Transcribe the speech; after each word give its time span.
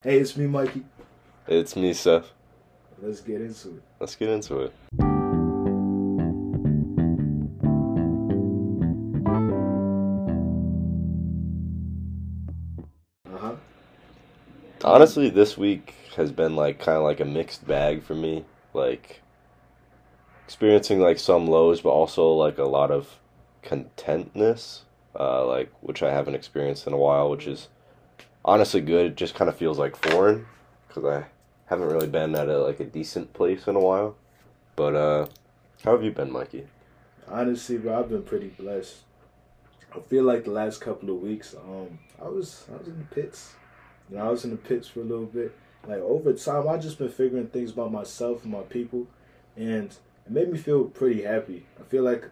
Hey, 0.00 0.20
it's 0.20 0.36
me, 0.36 0.46
Mikey. 0.46 0.84
It's 1.48 1.74
me, 1.74 1.92
Seth. 1.92 2.30
Let's 3.02 3.20
get 3.20 3.40
into 3.40 3.70
it. 3.70 3.82
Let's 3.98 4.14
get 4.14 4.28
into 4.28 4.60
it. 4.60 4.72
Uh 13.26 13.38
huh. 13.38 13.54
Honestly, 14.84 15.30
this 15.30 15.58
week 15.58 15.92
has 16.14 16.30
been 16.30 16.54
like 16.54 16.78
kind 16.78 16.96
of 16.98 17.02
like 17.02 17.18
a 17.18 17.24
mixed 17.24 17.66
bag 17.66 18.04
for 18.04 18.14
me. 18.14 18.44
Like 18.74 19.20
experiencing 20.44 21.00
like 21.00 21.18
some 21.18 21.48
lows, 21.48 21.80
but 21.80 21.90
also 21.90 22.34
like 22.34 22.58
a 22.58 22.66
lot 22.66 22.92
of 22.92 23.18
contentness, 23.62 24.82
uh, 25.18 25.44
like 25.44 25.72
which 25.80 26.04
I 26.04 26.12
haven't 26.12 26.36
experienced 26.36 26.86
in 26.86 26.92
a 26.92 26.96
while, 26.98 27.28
which 27.28 27.48
is 27.48 27.66
honestly 28.44 28.80
good. 28.80 29.06
It 29.06 29.16
just 29.16 29.34
kind 29.34 29.48
of 29.48 29.56
feels 29.56 29.78
like 29.78 29.96
foreign 29.96 30.46
because 30.86 31.04
I 31.04 31.26
haven't 31.66 31.88
really 31.88 32.08
been 32.08 32.34
at 32.34 32.48
a 32.48 32.58
like 32.58 32.80
a 32.80 32.84
decent 32.84 33.32
place 33.32 33.66
in 33.66 33.76
a 33.76 33.80
while. 33.80 34.16
But 34.76 34.94
uh, 34.94 35.26
how 35.84 35.92
have 35.92 36.04
you 36.04 36.10
been, 36.10 36.32
Mikey? 36.32 36.66
Honestly, 37.26 37.78
bro, 37.78 37.98
I've 37.98 38.08
been 38.08 38.22
pretty 38.22 38.48
blessed. 38.48 38.96
I 39.94 40.00
feel 40.00 40.24
like 40.24 40.44
the 40.44 40.50
last 40.50 40.80
couple 40.80 41.10
of 41.10 41.20
weeks, 41.20 41.54
um, 41.54 41.98
I 42.20 42.28
was 42.28 42.66
I 42.72 42.76
was 42.76 42.88
in 42.88 42.98
the 42.98 43.14
pits. 43.14 43.54
You 44.10 44.16
know, 44.16 44.26
I 44.26 44.30
was 44.30 44.44
in 44.44 44.50
the 44.50 44.56
pits 44.56 44.88
for 44.88 45.00
a 45.00 45.04
little 45.04 45.26
bit. 45.26 45.54
Like 45.86 46.00
over 46.00 46.32
time, 46.32 46.68
I 46.68 46.76
just 46.78 46.98
been 46.98 47.08
figuring 47.08 47.48
things 47.48 47.72
about 47.72 47.92
myself 47.92 48.42
and 48.44 48.52
my 48.52 48.62
people, 48.62 49.06
and 49.56 49.86
it 50.26 50.30
made 50.30 50.50
me 50.50 50.58
feel 50.58 50.84
pretty 50.84 51.22
happy. 51.22 51.66
I 51.80 51.84
feel 51.84 52.02
like 52.02 52.24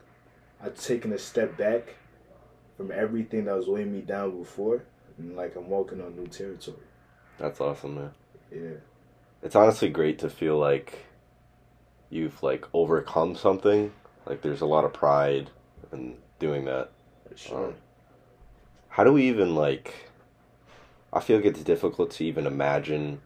I've 0.63 0.79
taken 0.81 1.13
a 1.13 1.19
step 1.19 1.57
back 1.57 1.97
from 2.77 2.91
everything 2.91 3.45
that 3.47 3.57
was 3.57 3.69
weighing 3.69 3.93
me 3.93 4.01
down 4.01 4.39
before, 4.39 4.85
and 5.19 5.37
like 5.37 5.57
I'm 5.57 5.69
walking 5.69 6.01
on 6.01 6.17
new 6.17 6.27
territory. 6.27 6.77
That's 7.39 7.61
awesome, 7.61 7.95
man. 7.97 8.11
Yeah. 8.51 8.79
It's 9.43 9.57
honestly 9.57 9.89
great 9.89 10.19
to 10.21 10.31
feel 10.31 10.59
like 10.59 11.07
you've 12.11 12.43
like 12.43 12.67
overcome 12.73 13.37
something. 13.37 13.93
Like 14.25 14.43
there's 14.43 14.61
a 14.61 14.67
lot 14.67 14.85
of 14.85 14.93
pride 14.93 15.51
in 15.93 16.17
doing 16.39 16.65
that. 16.65 16.91
Sure. 17.35 17.69
Um, 17.69 17.75
how 18.89 19.05
do 19.05 19.13
we 19.13 19.29
even 19.29 19.55
like 19.55 20.11
I 21.13 21.21
feel 21.21 21.37
like 21.37 21.47
it's 21.47 21.63
difficult 21.63 22.11
to 22.13 22.25
even 22.25 22.47
imagine 22.47 23.21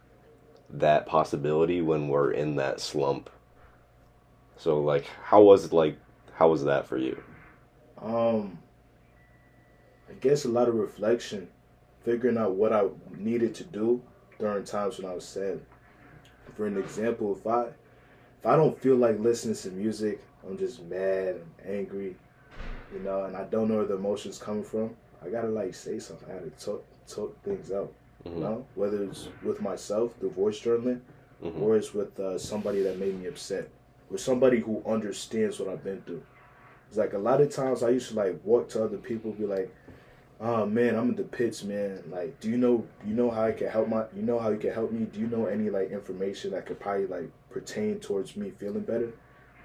that 0.69 1.07
possibility 1.07 1.81
when 1.81 2.09
we're 2.09 2.33
in 2.33 2.57
that 2.57 2.81
slump. 2.81 3.31
So 4.57 4.81
like 4.81 5.07
how 5.25 5.43
was 5.43 5.67
it 5.67 5.73
like 5.73 5.99
how 6.35 6.49
was 6.49 6.65
that 6.65 6.87
for 6.87 6.97
you? 6.99 7.23
Um, 8.03 8.59
I 10.09 10.15
guess 10.21 10.45
a 10.45 10.49
lot 10.49 10.69
of 10.69 10.75
reflection, 10.75 11.49
figuring 12.05 12.39
out 12.39 12.53
what 12.55 12.73
I 12.73 12.85
needed 13.17 13.55
to 13.57 13.65
do 13.65 14.03
during 14.39 14.65
times 14.65 14.99
when 14.99 15.11
I 15.11 15.15
was 15.15 15.25
sad. 15.25 15.61
For 16.57 16.67
an 16.67 16.77
example, 16.79 17.37
if 17.37 17.47
I 17.47 17.65
if 17.65 18.47
I 18.47 18.57
don't 18.57 18.79
feel 18.81 18.97
like 18.97 19.19
listening 19.19 19.55
to 19.57 19.71
music, 19.71 20.21
I'm 20.47 20.57
just 20.57 20.83
mad 20.85 21.37
and 21.37 21.45
angry, 21.67 22.17
you 22.93 23.01
know, 23.01 23.25
and 23.25 23.37
I 23.37 23.45
don't 23.45 23.69
know 23.69 23.77
where 23.77 23.85
the 23.85 23.97
emotions 23.97 24.39
coming 24.39 24.65
from. 24.65 24.97
I 25.25 25.29
gotta 25.29 25.49
like 25.49 25.75
say 25.75 25.99
something. 25.99 26.29
I 26.31 26.35
gotta 26.39 26.51
talk 26.51 26.85
talk 27.07 27.43
things 27.43 27.71
out, 27.73 27.93
you 28.25 28.31
Mhm. 28.33 28.41
know, 28.41 28.67
whether 28.77 29.03
it's 29.05 29.29
with 29.43 29.61
myself, 29.61 30.19
the 30.21 30.29
voice 30.29 30.59
journaling, 30.61 31.01
Mhm. 31.43 31.61
or 31.61 31.77
it's 31.77 31.93
with 31.93 32.19
uh, 32.19 32.39
somebody 32.39 32.83
that 32.83 32.99
made 32.99 33.19
me 33.21 33.27
upset, 33.27 33.69
or 34.11 34.17
somebody 34.17 34.61
who 34.61 34.83
understands 34.87 35.59
what 35.61 35.69
I've 35.69 35.85
been 35.85 36.01
through. 36.03 36.23
It's 36.89 36.97
like 36.99 37.13
a 37.13 37.19
lot 37.19 37.41
of 37.41 37.51
times 37.51 37.83
I 37.83 37.91
used 37.91 38.09
to 38.11 38.17
like 38.17 38.41
walk 38.45 38.69
to 38.71 38.83
other 38.85 38.97
people, 38.99 39.33
be 39.33 39.45
like, 39.47 39.75
"Oh 40.41 40.67
man, 40.67 40.97
I'm 40.97 41.11
in 41.11 41.17
the 41.17 41.25
pits, 41.25 41.63
man. 41.63 42.03
Like, 42.11 42.41
do 42.41 42.49
you 42.49 42.57
know, 42.57 42.87
you 43.07 43.15
know 43.15 43.31
how 43.31 43.45
I 43.45 43.53
can 43.53 43.69
help 43.69 43.89
my, 43.89 44.05
you 44.17 44.23
know 44.23 44.39
how 44.39 44.51
you 44.51 44.59
can 44.59 44.73
help 44.73 44.91
me? 44.91 45.05
Do 45.05 45.21
you 45.21 45.27
know 45.27 45.47
any 45.47 45.71
like 45.71 45.91
information 45.91 46.53
that 46.53 46.67
could 46.67 46.81
probably 46.81 47.07
like 47.07 47.31
pertain 47.51 48.01
towards 48.01 48.37
me 48.37 48.51
feeling 48.51 48.83
better?" 48.83 49.13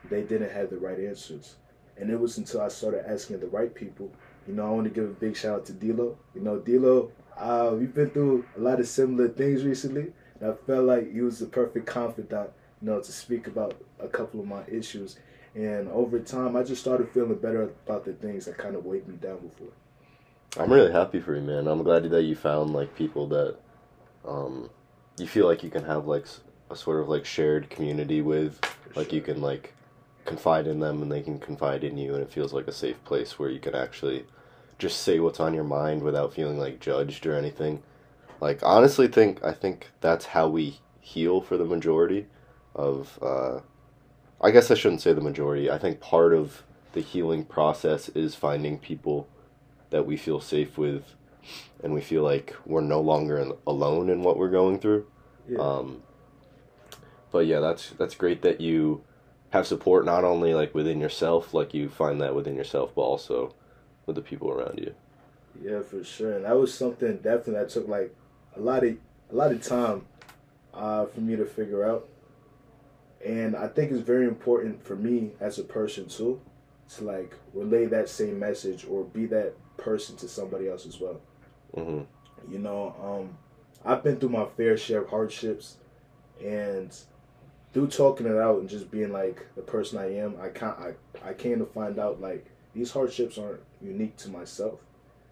They 0.09 0.21
didn't 0.21 0.51
have 0.51 0.69
the 0.69 0.77
right 0.77 0.99
answers, 0.99 1.55
and 1.97 2.11
it 2.11 2.19
was 2.19 2.37
until 2.37 2.61
I 2.61 2.67
started 2.67 3.09
asking 3.09 3.39
the 3.39 3.47
right 3.47 3.73
people. 3.73 4.11
You 4.47 4.53
know, 4.53 4.67
I 4.67 4.69
want 4.69 4.83
to 4.83 4.91
give 4.91 5.05
a 5.05 5.13
big 5.13 5.35
shout 5.35 5.55
out 5.55 5.65
to 5.67 5.73
D'Lo. 5.73 6.17
You 6.35 6.41
know, 6.41 6.59
D'Lo, 6.59 7.11
uh, 7.37 7.71
we've 7.73 7.93
been 7.93 8.11
through 8.11 8.45
a 8.55 8.59
lot 8.59 8.79
of 8.79 8.87
similar 8.87 9.27
things 9.27 9.63
recently. 9.63 10.13
And 10.39 10.51
I 10.51 10.55
felt 10.67 10.85
like 10.85 11.11
he 11.11 11.21
was 11.21 11.39
the 11.39 11.45
perfect 11.45 11.87
confidant, 11.87 12.51
you 12.81 12.87
know, 12.87 12.99
to 12.99 13.11
speak 13.11 13.47
about 13.47 13.73
a 13.99 14.07
couple 14.07 14.39
of 14.39 14.47
my 14.47 14.63
issues. 14.67 15.17
And 15.55 15.87
over 15.87 16.19
time, 16.19 16.55
I 16.55 16.63
just 16.63 16.81
started 16.81 17.09
feeling 17.09 17.35
better 17.35 17.63
about 17.63 18.05
the 18.05 18.13
things 18.13 18.45
that 18.45 18.57
kind 18.57 18.75
of 18.75 18.85
weighed 18.85 19.07
me 19.07 19.15
down 19.15 19.39
before. 19.39 19.69
I'm 20.57 20.71
really 20.71 20.91
happy 20.91 21.19
for 21.19 21.35
you, 21.35 21.41
man. 21.41 21.67
I'm 21.67 21.83
glad 21.83 22.09
that 22.09 22.23
you 22.23 22.35
found 22.35 22.71
like 22.71 22.95
people 22.95 23.27
that 23.27 23.57
um 24.25 24.69
you 25.17 25.27
feel 25.27 25.47
like 25.47 25.63
you 25.63 25.69
can 25.69 25.83
have 25.83 26.07
like 26.07 26.25
a 26.69 26.75
sort 26.75 27.01
of 27.01 27.09
like 27.09 27.25
shared 27.25 27.69
community 27.69 28.21
with. 28.21 28.59
Like 28.95 29.11
you 29.11 29.21
can 29.21 29.41
like 29.41 29.73
confide 30.23 30.65
in 30.65 30.79
them 30.79 31.01
and 31.01 31.11
they 31.11 31.21
can 31.21 31.39
confide 31.39 31.83
in 31.83 31.97
you 31.97 32.13
and 32.13 32.23
it 32.23 32.31
feels 32.31 32.53
like 32.53 32.67
a 32.67 32.71
safe 32.71 33.03
place 33.03 33.37
where 33.37 33.49
you 33.49 33.59
can 33.59 33.75
actually 33.75 34.25
just 34.79 35.01
say 35.01 35.19
what's 35.19 35.39
on 35.39 35.53
your 35.53 35.63
mind 35.63 36.01
without 36.01 36.33
feeling 36.33 36.57
like 36.57 36.79
judged 36.79 37.25
or 37.25 37.35
anything. 37.35 37.83
Like 38.39 38.59
honestly 38.63 39.07
think 39.07 39.43
i 39.43 39.51
think 39.51 39.91
that's 39.99 40.27
how 40.27 40.47
we 40.47 40.79
heal 41.01 41.41
for 41.41 41.57
the 41.57 41.65
majority 41.65 42.27
of 42.73 43.19
uh 43.21 43.59
i 44.41 44.51
guess 44.51 44.71
i 44.71 44.73
shouldn't 44.73 45.01
say 45.01 45.11
the 45.11 45.21
majority. 45.21 45.69
I 45.69 45.77
think 45.77 45.99
part 45.99 46.33
of 46.33 46.63
the 46.93 47.01
healing 47.01 47.43
process 47.43 48.07
is 48.09 48.35
finding 48.35 48.79
people 48.79 49.27
that 49.89 50.05
we 50.05 50.17
feel 50.17 50.39
safe 50.39 50.77
with 50.77 51.03
and 51.83 51.93
we 51.93 52.01
feel 52.01 52.23
like 52.23 52.55
we're 52.65 52.81
no 52.81 52.99
longer 52.99 53.37
in, 53.37 53.53
alone 53.67 54.09
in 54.09 54.23
what 54.23 54.37
we're 54.37 54.49
going 54.49 54.79
through 54.79 55.05
Yeah. 55.47 55.59
um, 55.59 56.01
but 57.31 57.45
yeah, 57.47 57.59
that's 57.59 57.89
that's 57.91 58.15
great 58.15 58.41
that 58.43 58.61
you 58.61 59.03
have 59.49 59.67
support 59.67 60.05
not 60.05 60.23
only 60.23 60.53
like 60.53 60.73
within 60.73 60.99
yourself, 61.01 61.53
like 61.53 61.73
you 61.73 61.89
find 61.89 62.21
that 62.21 62.33
within 62.33 62.55
yourself, 62.55 62.93
but 62.95 63.01
also 63.01 63.53
with 64.05 64.15
the 64.15 64.21
people 64.21 64.49
around 64.49 64.79
you. 64.79 64.93
Yeah, 65.61 65.81
for 65.81 66.03
sure. 66.03 66.33
And 66.33 66.45
that 66.45 66.57
was 66.57 66.73
something 66.73 67.17
definitely 67.17 67.53
that 67.55 67.69
took 67.69 67.87
like 67.89 68.15
a 68.55 68.59
lot 68.61 68.83
of 68.85 68.95
a 69.31 69.35
lot 69.35 69.51
of 69.51 69.61
time 69.61 70.05
uh, 70.73 71.05
for 71.07 71.19
me 71.19 71.35
to 71.35 71.45
figure 71.45 71.83
out. 71.83 72.07
And 73.25 73.55
I 73.55 73.67
think 73.67 73.91
it's 73.91 74.01
very 74.01 74.27
important 74.27 74.81
for 74.85 74.95
me 74.95 75.31
as 75.41 75.57
a 75.59 75.63
person 75.63 76.07
too 76.07 76.39
to 76.95 77.03
like 77.03 77.35
relay 77.53 77.85
that 77.87 78.07
same 78.07 78.39
message 78.39 78.85
or 78.89 79.03
be 79.03 79.25
that 79.27 79.55
person 79.77 80.15
to 80.17 80.27
somebody 80.27 80.67
else 80.69 80.85
as 80.85 80.99
well. 80.99 81.19
hmm 81.73 82.01
You 82.49 82.59
know, 82.59 82.95
um, 83.01 83.37
I've 83.83 84.03
been 84.03 84.17
through 84.17 84.29
my 84.29 84.45
fair 84.57 84.77
share 84.77 85.01
of 85.01 85.09
hardships, 85.09 85.77
and 86.43 86.95
through 87.73 87.87
talking 87.87 88.25
it 88.25 88.37
out 88.37 88.59
and 88.59 88.69
just 88.69 88.89
being 88.89 89.11
like 89.11 89.45
the 89.55 89.61
person 89.61 89.97
I 89.99 90.15
am, 90.17 90.35
I 90.41 90.49
can't. 90.49 90.77
I, 90.79 90.93
I 91.29 91.33
came 91.33 91.59
to 91.59 91.65
find 91.65 91.99
out 91.99 92.21
like 92.21 92.45
these 92.73 92.91
hardships 92.91 93.37
aren't 93.37 93.61
unique 93.81 94.17
to 94.17 94.29
myself. 94.29 94.79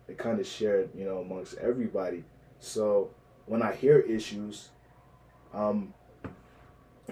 They 0.08 0.14
kind 0.14 0.40
of 0.40 0.46
shared, 0.46 0.90
you 0.96 1.06
know, 1.06 1.20
amongst 1.20 1.58
everybody. 1.58 2.24
So 2.60 3.12
when 3.46 3.62
I 3.62 3.74
hear 3.74 4.00
issues, 4.00 4.70
um, 5.54 5.94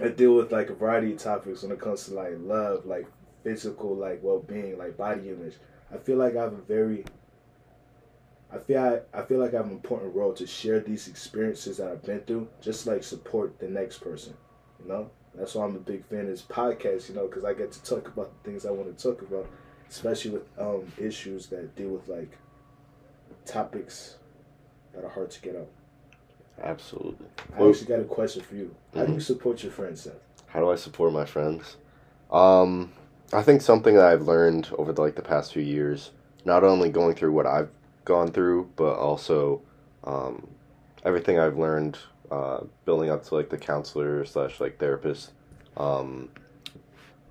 I 0.01 0.07
deal 0.09 0.35
with 0.35 0.51
like 0.51 0.69
a 0.69 0.73
variety 0.73 1.13
of 1.13 1.19
topics 1.19 1.63
when 1.63 1.71
it 1.71 1.79
comes 1.79 2.05
to 2.05 2.13
like 2.13 2.33
love, 2.39 2.85
like 2.85 3.07
physical, 3.43 3.95
like 3.95 4.19
well 4.21 4.39
being, 4.39 4.77
like 4.77 4.97
body 4.97 5.29
image. 5.29 5.55
I 5.93 5.97
feel 5.97 6.17
like 6.17 6.35
I 6.35 6.41
have 6.43 6.53
a 6.53 6.61
very 6.61 7.05
I 8.53 8.57
feel 8.57 9.01
I, 9.13 9.19
I 9.19 9.23
feel 9.23 9.39
like 9.39 9.53
I 9.53 9.57
have 9.57 9.67
an 9.67 9.71
important 9.71 10.13
role 10.13 10.33
to 10.33 10.45
share 10.45 10.79
these 10.79 11.07
experiences 11.07 11.77
that 11.77 11.89
I've 11.89 12.03
been 12.03 12.21
through, 12.21 12.49
just 12.61 12.85
like 12.85 13.03
support 13.03 13.59
the 13.59 13.67
next 13.67 13.99
person. 13.99 14.33
You 14.81 14.89
know, 14.89 15.11
that's 15.35 15.55
why 15.55 15.65
I'm 15.65 15.75
a 15.75 15.79
big 15.79 16.05
fan 16.05 16.21
of 16.21 16.27
this 16.27 16.41
podcast. 16.41 17.09
You 17.09 17.15
know, 17.15 17.27
because 17.27 17.45
I 17.45 17.53
get 17.53 17.71
to 17.71 17.83
talk 17.83 18.07
about 18.07 18.31
the 18.31 18.49
things 18.49 18.65
I 18.65 18.71
want 18.71 18.95
to 18.95 19.03
talk 19.03 19.21
about, 19.21 19.47
especially 19.89 20.31
with 20.31 20.43
um, 20.59 20.91
issues 20.97 21.47
that 21.47 21.75
deal 21.75 21.89
with 21.89 22.07
like 22.07 22.37
topics 23.45 24.17
that 24.93 25.03
are 25.03 25.09
hard 25.09 25.31
to 25.31 25.41
get 25.41 25.55
out. 25.55 25.69
Absolutely. 26.61 27.27
I 27.57 27.67
actually 27.67 27.87
got 27.87 27.99
a 27.99 28.03
question 28.03 28.43
for 28.43 28.55
you. 28.55 28.75
How 28.93 29.05
do 29.05 29.13
you 29.13 29.19
support 29.19 29.63
your 29.63 29.71
friends, 29.71 30.01
Seth? 30.01 30.13
How 30.47 30.59
do 30.59 30.69
I 30.69 30.75
support 30.75 31.13
my 31.13 31.25
friends? 31.25 31.77
Um, 32.29 32.91
I 33.33 33.41
think 33.41 33.61
something 33.61 33.95
that 33.95 34.05
I've 34.05 34.23
learned 34.23 34.69
over 34.77 34.91
the, 34.93 35.01
like 35.01 35.15
the 35.15 35.21
past 35.21 35.53
few 35.53 35.63
years, 35.63 36.11
not 36.45 36.63
only 36.63 36.89
going 36.89 37.15
through 37.15 37.31
what 37.31 37.47
I've 37.47 37.69
gone 38.05 38.31
through, 38.31 38.69
but 38.75 38.93
also 38.95 39.61
um, 40.03 40.47
everything 41.03 41.39
I've 41.39 41.57
learned 41.57 41.97
uh, 42.29 42.61
building 42.85 43.09
up 43.09 43.25
to 43.25 43.35
like 43.35 43.49
the 43.49 43.57
counselor 43.57 44.25
slash 44.25 44.59
like 44.59 44.79
therapist 44.79 45.31
um, 45.77 46.29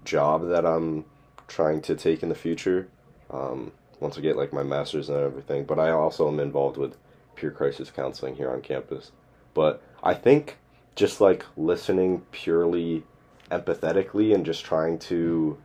job 0.04 0.48
that 0.48 0.66
I'm 0.66 1.04
trying 1.48 1.80
to 1.82 1.94
take 1.94 2.22
in 2.22 2.28
the 2.28 2.34
future. 2.34 2.88
Um, 3.30 3.72
once 4.00 4.16
I 4.16 4.20
get 4.20 4.36
like 4.36 4.52
my 4.52 4.62
master's 4.62 5.08
and 5.08 5.18
everything, 5.18 5.64
but 5.64 5.78
I 5.78 5.90
also 5.90 6.28
am 6.28 6.40
involved 6.40 6.76
with 6.76 6.96
peer 7.36 7.50
crisis 7.50 7.90
counseling 7.90 8.36
here 8.36 8.50
on 8.50 8.62
campus. 8.62 9.12
But 9.54 9.82
I 10.02 10.14
think 10.14 10.58
just 10.94 11.20
like 11.20 11.44
listening 11.56 12.22
purely 12.30 13.04
empathetically 13.50 14.34
and 14.34 14.46
just 14.46 14.64
trying 14.64 14.98
to 14.98 15.58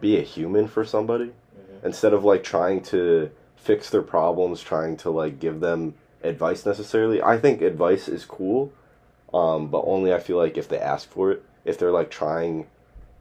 be 0.00 0.18
a 0.18 0.22
human 0.22 0.68
for 0.68 0.84
somebody 0.84 1.32
instead 1.82 2.12
of 2.12 2.24
like 2.24 2.42
trying 2.42 2.82
to 2.82 3.30
fix 3.64 3.88
their 3.88 4.02
problems, 4.02 4.60
trying 4.60 4.96
to 4.98 5.10
like 5.10 5.40
give 5.40 5.60
them 5.60 5.94
advice 6.22 6.66
necessarily. 6.66 7.22
I 7.22 7.38
think 7.38 7.62
advice 7.62 8.08
is 8.08 8.24
cool, 8.26 8.72
um, 9.32 9.68
but 9.68 9.84
only 9.86 10.12
I 10.12 10.20
feel 10.20 10.36
like 10.36 10.58
if 10.58 10.68
they 10.68 10.78
ask 10.78 11.08
for 11.08 11.32
it. 11.32 11.44
If 11.64 11.78
they're 11.78 11.90
like 11.90 12.10
trying 12.10 12.66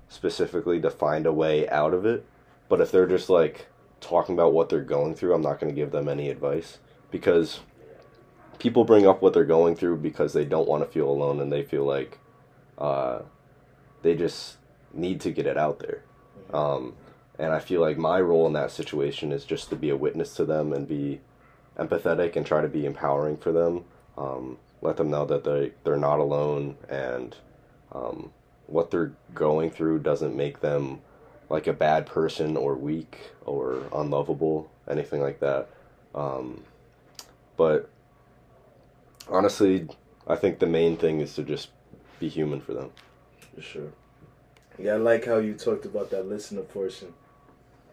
specifically 0.10 0.82
to 0.82 0.90
find 0.90 1.26
a 1.26 1.32
way 1.32 1.68
out 1.70 1.94
of 1.94 2.06
it, 2.06 2.26
but 2.68 2.82
if 2.82 2.92
they're 2.92 3.08
just 3.08 3.30
like 3.30 3.68
talking 4.02 4.36
about 4.36 4.52
what 4.52 4.68
they're 4.68 4.82
going 4.82 5.16
through, 5.16 5.34
I'm 5.34 5.42
not 5.42 5.62
going 5.62 5.74
to 5.74 5.76
give 5.76 5.92
them 5.92 6.10
any 6.10 6.30
advice 6.30 6.80
because 7.10 7.62
people 8.60 8.84
bring 8.84 9.08
up 9.08 9.22
what 9.22 9.34
they're 9.34 9.46
going 9.46 9.76
through 9.78 9.98
because 9.98 10.34
they 10.34 10.44
don't 10.44 10.68
want 10.68 10.84
to 10.84 10.92
feel 10.92 11.10
alone 11.10 11.40
and 11.40 11.52
they 11.52 11.64
feel 11.64 11.86
like 11.86 12.20
uh, 12.78 13.20
they 14.02 14.14
just 14.14 14.58
need 14.94 15.22
to 15.22 15.32
get 15.32 15.48
it 15.48 15.58
out 15.58 15.80
there. 15.80 16.04
Um, 16.54 16.96
and 17.40 17.52
I 17.52 17.60
feel 17.60 17.82
like 17.82 17.98
my 17.98 18.22
role 18.22 18.46
in 18.48 18.54
that 18.54 18.72
situation 18.72 19.32
is 19.32 19.46
just 19.46 19.70
to 19.70 19.76
be 19.76 19.90
a 19.90 19.98
witness 19.98 20.36
to 20.36 20.46
them 20.46 20.72
and 20.72 20.88
be 20.88 21.22
empathetic 21.78 22.36
and 22.36 22.46
try 22.46 22.62
to 22.62 22.68
be 22.68 22.86
empowering 22.86 23.38
for 23.38 23.52
them. 23.52 23.86
Um, 24.18 24.58
let 24.82 24.98
them 24.98 25.10
know 25.10 25.26
that 25.26 25.44
they 25.44 25.72
they're 25.84 25.98
not 25.98 26.20
alone 26.20 26.76
and 26.90 27.36
um, 27.92 28.32
what 28.68 28.92
they're 28.92 29.14
going 29.34 29.72
through 29.72 30.00
doesn't 30.00 30.36
make 30.36 30.62
them 30.62 31.02
like 31.50 31.68
a 31.68 31.74
bad 31.74 32.06
person 32.06 32.58
or 32.58 32.76
weak 32.76 33.32
or 33.46 33.84
unlovable, 33.94 34.70
anything 34.90 35.22
like 35.22 35.40
that. 35.40 35.70
Um, 36.14 36.64
but 37.58 37.90
honestly, 39.30 39.88
I 40.28 40.36
think 40.36 40.60
the 40.60 40.68
main 40.68 40.98
thing 40.98 41.20
is 41.20 41.36
to 41.36 41.44
just 41.44 41.70
be 42.20 42.30
human 42.30 42.62
for 42.62 42.74
them. 42.74 42.92
For 43.56 43.62
sure. 43.62 43.92
Yeah, 44.80 44.94
I 44.94 44.98
like 44.98 45.26
how 45.26 45.38
you 45.38 45.54
talked 45.54 45.86
about 45.86 46.10
that 46.12 46.28
listener 46.28 46.62
portion. 46.62 47.14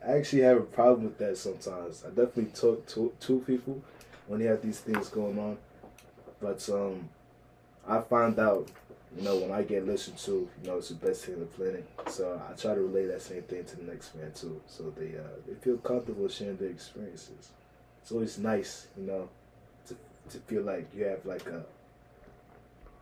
I 0.07 0.13
actually 0.13 0.43
have 0.43 0.57
a 0.57 0.63
problem 0.63 1.05
with 1.05 1.19
that 1.19 1.37
sometimes. 1.37 2.05
I 2.05 2.09
definitely 2.09 2.47
talk 2.47 2.87
to 2.89 3.13
to 3.21 3.41
people 3.41 3.83
when 4.27 4.41
they 4.41 4.47
have 4.47 4.63
these 4.63 4.81
things 4.81 5.09
going 5.09 5.39
on, 5.39 5.59
but 6.41 6.67
um, 6.71 7.09
I 7.87 8.01
find 8.01 8.39
out, 8.39 8.69
you 9.17 9.23
know, 9.23 9.37
when 9.37 9.51
I 9.51 9.63
get 9.63 9.87
listened 9.87 10.17
to, 10.19 10.49
you 10.63 10.69
know, 10.69 10.79
it's 10.79 10.89
the 10.89 10.95
best 10.95 11.25
thing 11.25 11.35
on 11.35 11.41
the 11.41 11.47
planet. 11.47 11.87
So 12.09 12.41
I 12.49 12.55
try 12.55 12.75
to 12.75 12.81
relay 12.81 13.07
that 13.07 13.23
same 13.23 13.43
thing 13.43 13.65
to 13.65 13.77
the 13.77 13.83
next 13.83 14.15
man 14.15 14.33
too, 14.33 14.61
so 14.67 14.91
they 14.97 15.19
uh, 15.19 15.37
they 15.47 15.55
feel 15.55 15.77
comfortable 15.79 16.29
sharing 16.29 16.57
their 16.57 16.71
experiences. 16.71 17.51
It's 18.03 18.13
always 18.13 18.39
nice, 18.39 18.87
you 18.97 19.05
know, 19.05 19.29
to 19.89 19.97
to 20.31 20.39
feel 20.39 20.63
like 20.63 20.89
you 20.95 21.05
have 21.05 21.27
like 21.27 21.47
a. 21.47 21.65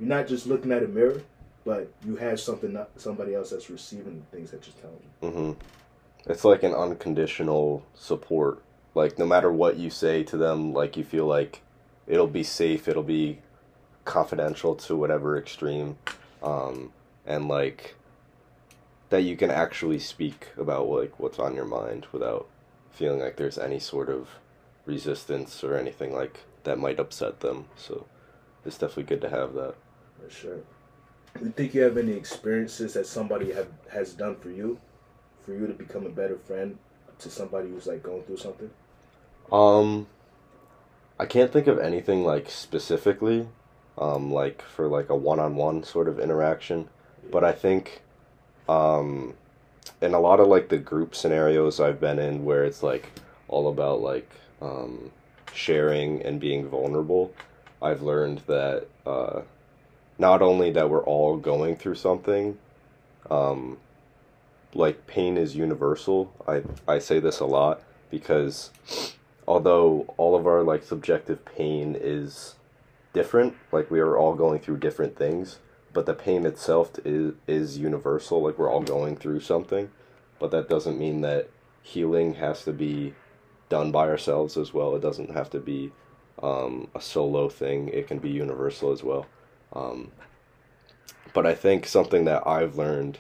You're 0.01 0.09
not 0.09 0.29
just 0.29 0.47
looking 0.47 0.73
at 0.73 0.83
a 0.83 0.89
mirror, 0.89 1.23
but 1.65 1.93
you 2.05 2.17
have 2.17 2.39
something, 2.41 2.79
somebody 2.97 3.35
else 3.35 3.51
that's 3.51 3.69
receiving 3.69 4.21
the 4.21 4.37
things 4.37 4.53
that 4.53 4.65
you're 4.67 4.77
telling. 4.81 5.35
Mm-hmm. 5.35 5.78
It's 6.27 6.45
like 6.45 6.63
an 6.63 6.75
unconditional 6.75 7.85
support. 7.95 8.63
Like 8.95 9.19
no 9.19 9.27
matter 9.27 9.53
what 9.53 9.77
you 9.77 9.91
say 9.91 10.23
to 10.25 10.37
them, 10.37 10.73
like 10.73 10.97
you 10.97 11.05
feel 11.05 11.27
like 11.27 11.63
it'll 12.07 12.27
be 12.27 12.43
safe, 12.43 12.89
it'll 12.89 13.03
be 13.03 13.39
confidential 14.05 14.75
to 14.75 14.97
whatever 14.97 15.37
extreme, 15.39 15.99
um, 16.43 16.93
and 17.27 17.49
like 17.49 17.95
that 19.11 19.23
you 19.23 19.37
can 19.37 19.51
actually 19.51 19.99
speak 19.99 20.49
about 20.57 20.89
like 20.89 21.19
what's 21.19 21.39
on 21.39 21.55
your 21.55 21.65
mind 21.65 22.07
without 22.13 22.47
feeling 22.91 23.21
like 23.21 23.37
there's 23.37 23.59
any 23.59 23.79
sort 23.79 24.09
of 24.09 24.29
resistance 24.85 25.63
or 25.63 25.77
anything 25.77 26.13
like 26.13 26.41
that 26.65 26.79
might 26.79 26.99
upset 26.99 27.41
them. 27.41 27.67
So 27.77 28.07
it's 28.67 28.79
definitely 28.79 29.05
good 29.05 29.21
to 29.23 29.31
have 29.31 29.55
that. 29.55 29.75
For 30.23 30.31
sure. 30.31 30.59
Do 31.39 31.45
you 31.45 31.53
think 31.53 31.75
you 31.75 31.83
have 31.83 31.97
any 31.97 32.13
experiences 32.13 32.95
that 32.95 33.07
somebody 33.07 33.53
have 33.53 33.69
has 33.91 34.13
done 34.15 34.37
for 34.37 34.51
you, 34.51 34.81
for 35.49 35.55
you 35.55 35.67
to 35.67 35.73
become 35.73 36.05
a 36.05 36.11
better 36.11 36.37
friend 36.37 36.77
to 37.19 37.31
somebody 37.31 37.71
who's 37.71 37.87
like 37.87 38.03
going 38.03 38.23
through 38.25 38.37
something? 38.37 38.71
Um, 39.51 40.07
I 41.19 41.25
can't 41.25 41.51
think 41.51 41.67
of 41.67 41.79
anything 41.79 42.23
like 42.23 42.51
specifically, 42.51 43.49
um, 43.97 44.31
like 44.31 44.61
for 44.61 44.89
like 44.89 45.09
a 45.09 45.17
one-on-one 45.17 45.85
sort 45.85 46.07
of 46.07 46.21
interaction, 46.21 46.89
but 47.31 47.45
I 47.45 47.53
think, 47.53 48.03
um, 48.69 49.33
in 50.03 50.13
a 50.13 50.21
lot 50.21 50.39
of 50.39 50.49
like 50.49 50.69
the 50.69 50.77
group 50.77 51.15
scenarios 51.15 51.81
I've 51.81 51.99
been 51.99 52.19
in 52.19 52.45
where 52.45 52.65
it's 52.65 52.83
like 52.83 53.11
all 53.49 53.71
about 53.71 54.03
like 54.03 54.31
um, 54.61 55.11
sharing 55.55 56.21
and 56.21 56.39
being 56.39 56.69
vulnerable, 56.69 57.33
I've 57.81 58.03
learned 58.03 58.43
that 58.49 58.87
uh, 59.07 59.41
not 60.19 60.43
only 60.43 60.73
that 60.73 60.91
we're 60.91 61.05
all 61.05 61.39
going 61.39 61.77
through 61.77 61.95
something, 61.95 62.59
um, 63.31 63.79
like 64.75 65.07
pain 65.07 65.37
is 65.37 65.57
universal. 65.57 66.33
I 66.47 66.63
I 66.87 66.99
say 66.99 67.21
this 67.21 67.41
a 67.41 67.47
lot 67.47 67.83
because 68.11 68.71
although 69.47 70.13
all 70.17 70.37
of 70.37 70.47
our 70.47 70.63
like 70.63 70.83
subjective 70.83 71.45
pain 71.45 71.97
is 71.99 72.55
different, 73.13 73.55
like 73.73 73.91
we 73.91 74.01
are 74.01 74.17
all 74.17 74.35
going 74.35 74.61
through 74.61 74.79
different 74.79 75.17
things, 75.17 75.59
but 75.93 76.07
the 76.07 76.15
pain 76.15 76.47
itself 76.47 76.93
is 77.05 77.35
is 77.47 77.79
universal. 77.79 78.43
Like 78.43 78.59
we're 78.59 78.71
all 78.71 78.83
going 78.83 79.17
through 79.17 79.41
something, 79.41 79.91
but 80.39 80.51
that 80.51 80.69
doesn't 80.69 80.99
mean 80.99 81.23
that 81.23 81.49
healing 81.83 82.35
has 82.35 82.65
to 82.65 82.73
be 82.73 83.15
done 83.69 83.91
by 83.91 84.09
ourselves 84.09 84.57
as 84.57 84.73
well. 84.73 84.95
It 84.95 85.03
doesn't 85.03 85.31
have 85.31 85.51
to 85.51 85.61
be 85.61 85.93
um, 86.43 86.89
a 86.95 87.01
solo 87.01 87.49
thing. 87.49 87.89
It 87.89 88.07
can 88.07 88.19
be 88.19 88.31
universal 88.31 88.93
as 88.93 89.03
well. 89.03 89.27
Um, 89.73 90.13
but 91.33 91.47
I 91.47 91.55
think 91.55 91.87
something 91.87 92.25
that 92.25 92.47
I've 92.47 92.77
learned, 92.77 93.19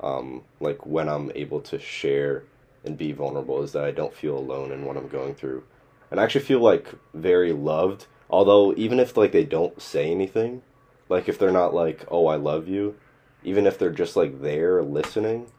um, 0.00 0.42
like 0.60 0.86
when 0.86 1.08
I'm 1.08 1.32
able 1.34 1.60
to 1.62 1.78
share 1.78 2.44
and 2.84 2.96
be 2.96 3.12
vulnerable, 3.12 3.62
is 3.62 3.72
that 3.72 3.84
I 3.84 3.90
don't 3.90 4.14
feel 4.14 4.38
alone 4.38 4.72
in 4.72 4.84
what 4.84 4.96
I'm 4.96 5.08
going 5.08 5.34
through, 5.34 5.64
and 6.10 6.20
I 6.20 6.24
actually 6.24 6.44
feel 6.44 6.60
like 6.60 6.94
very 7.14 7.52
loved. 7.52 8.06
Although 8.30 8.74
even 8.76 9.00
if 9.00 9.16
like 9.16 9.32
they 9.32 9.44
don't 9.44 9.80
say 9.80 10.10
anything, 10.10 10.62
like 11.08 11.28
if 11.28 11.38
they're 11.38 11.50
not 11.50 11.74
like, 11.74 12.04
"Oh, 12.08 12.26
I 12.26 12.36
love 12.36 12.68
you," 12.68 12.96
even 13.42 13.66
if 13.66 13.78
they're 13.78 13.90
just 13.90 14.16
like 14.16 14.42
there 14.42 14.82
listening, 14.82 15.50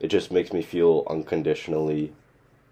it 0.00 0.08
just 0.08 0.32
makes 0.32 0.52
me 0.52 0.62
feel 0.62 1.06
unconditionally 1.08 2.12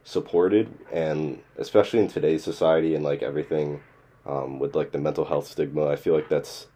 supported 0.05 0.69
and 0.93 1.41
especially 1.57 2.01
in 2.01 2.09
today's 2.09 2.43
society 2.43 2.93
and 2.93 3.05
like 3.05 3.23
everything 3.23 3.81
um, 4.27 4.59
with 4.59 4.75
like 4.75 4.91
the 4.91 4.99
mental 4.99 5.27
health 5.27 5.47
stigma 5.47 5.87
i 5.87 5.95
feel 5.95 6.13
like 6.13 6.29
that's 6.29 6.67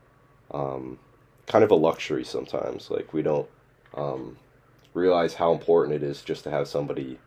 um, 0.52 0.98
kind 1.46 1.64
of 1.64 1.70
a 1.70 1.75
luxury 1.75 2.25
sometimes. 2.25 2.90
Like 2.90 3.12
we 3.12 3.22
don't 3.22 3.48
um, 3.96 4.37
realize 4.94 5.34
how 5.34 5.52
important 5.52 5.96
it 5.96 6.06
is 6.06 6.22
just 6.22 6.44
to 6.44 6.50
have 6.50 6.69
somebody 6.69 7.19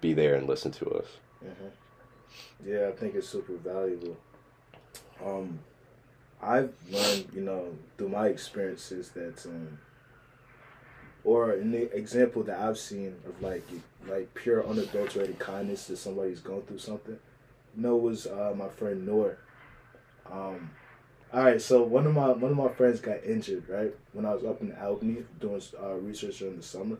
be 0.00 0.12
there 0.12 0.34
and 0.34 0.48
listen 0.48 0.72
to 0.72 0.86
us. 0.90 1.06
Mm-hmm. 1.44 2.68
Yeah, 2.68 2.88
I 2.88 2.92
think 2.92 3.14
it's 3.14 3.28
super 3.28 3.54
valuable. 3.54 4.16
Um, 5.24 5.60
I've 6.42 6.72
learned, 6.90 7.28
you 7.34 7.42
know, 7.42 7.74
through 7.96 8.08
my 8.08 8.26
experiences 8.26 9.10
that, 9.10 9.44
um, 9.46 9.78
or 11.24 11.52
an 11.52 11.74
example 11.92 12.42
that 12.44 12.58
I've 12.58 12.78
seen 12.78 13.14
of 13.26 13.40
like 13.40 13.64
like 14.08 14.34
pure 14.34 14.66
unadulterated 14.66 15.38
kindness 15.38 15.86
to 15.86 15.96
somebody 15.96 16.30
who's 16.30 16.40
going 16.40 16.62
through 16.62 16.78
something. 16.78 17.18
You 17.76 17.82
know, 17.82 17.96
was 17.96 18.26
uh, 18.26 18.54
my 18.56 18.68
friend 18.68 19.06
Noor. 19.06 19.38
Um, 20.30 20.70
all 21.32 21.44
right, 21.44 21.60
so 21.60 21.82
one 21.82 22.06
of 22.06 22.14
my 22.14 22.28
one 22.28 22.50
of 22.50 22.56
my 22.56 22.68
friends 22.68 23.00
got 23.00 23.24
injured 23.24 23.68
right 23.68 23.94
when 24.12 24.26
I 24.26 24.34
was 24.34 24.44
up 24.44 24.60
in 24.60 24.74
Albany 24.76 25.24
doing 25.40 25.62
uh, 25.82 25.94
research 25.94 26.38
during 26.38 26.56
the 26.56 26.62
summer. 26.62 26.98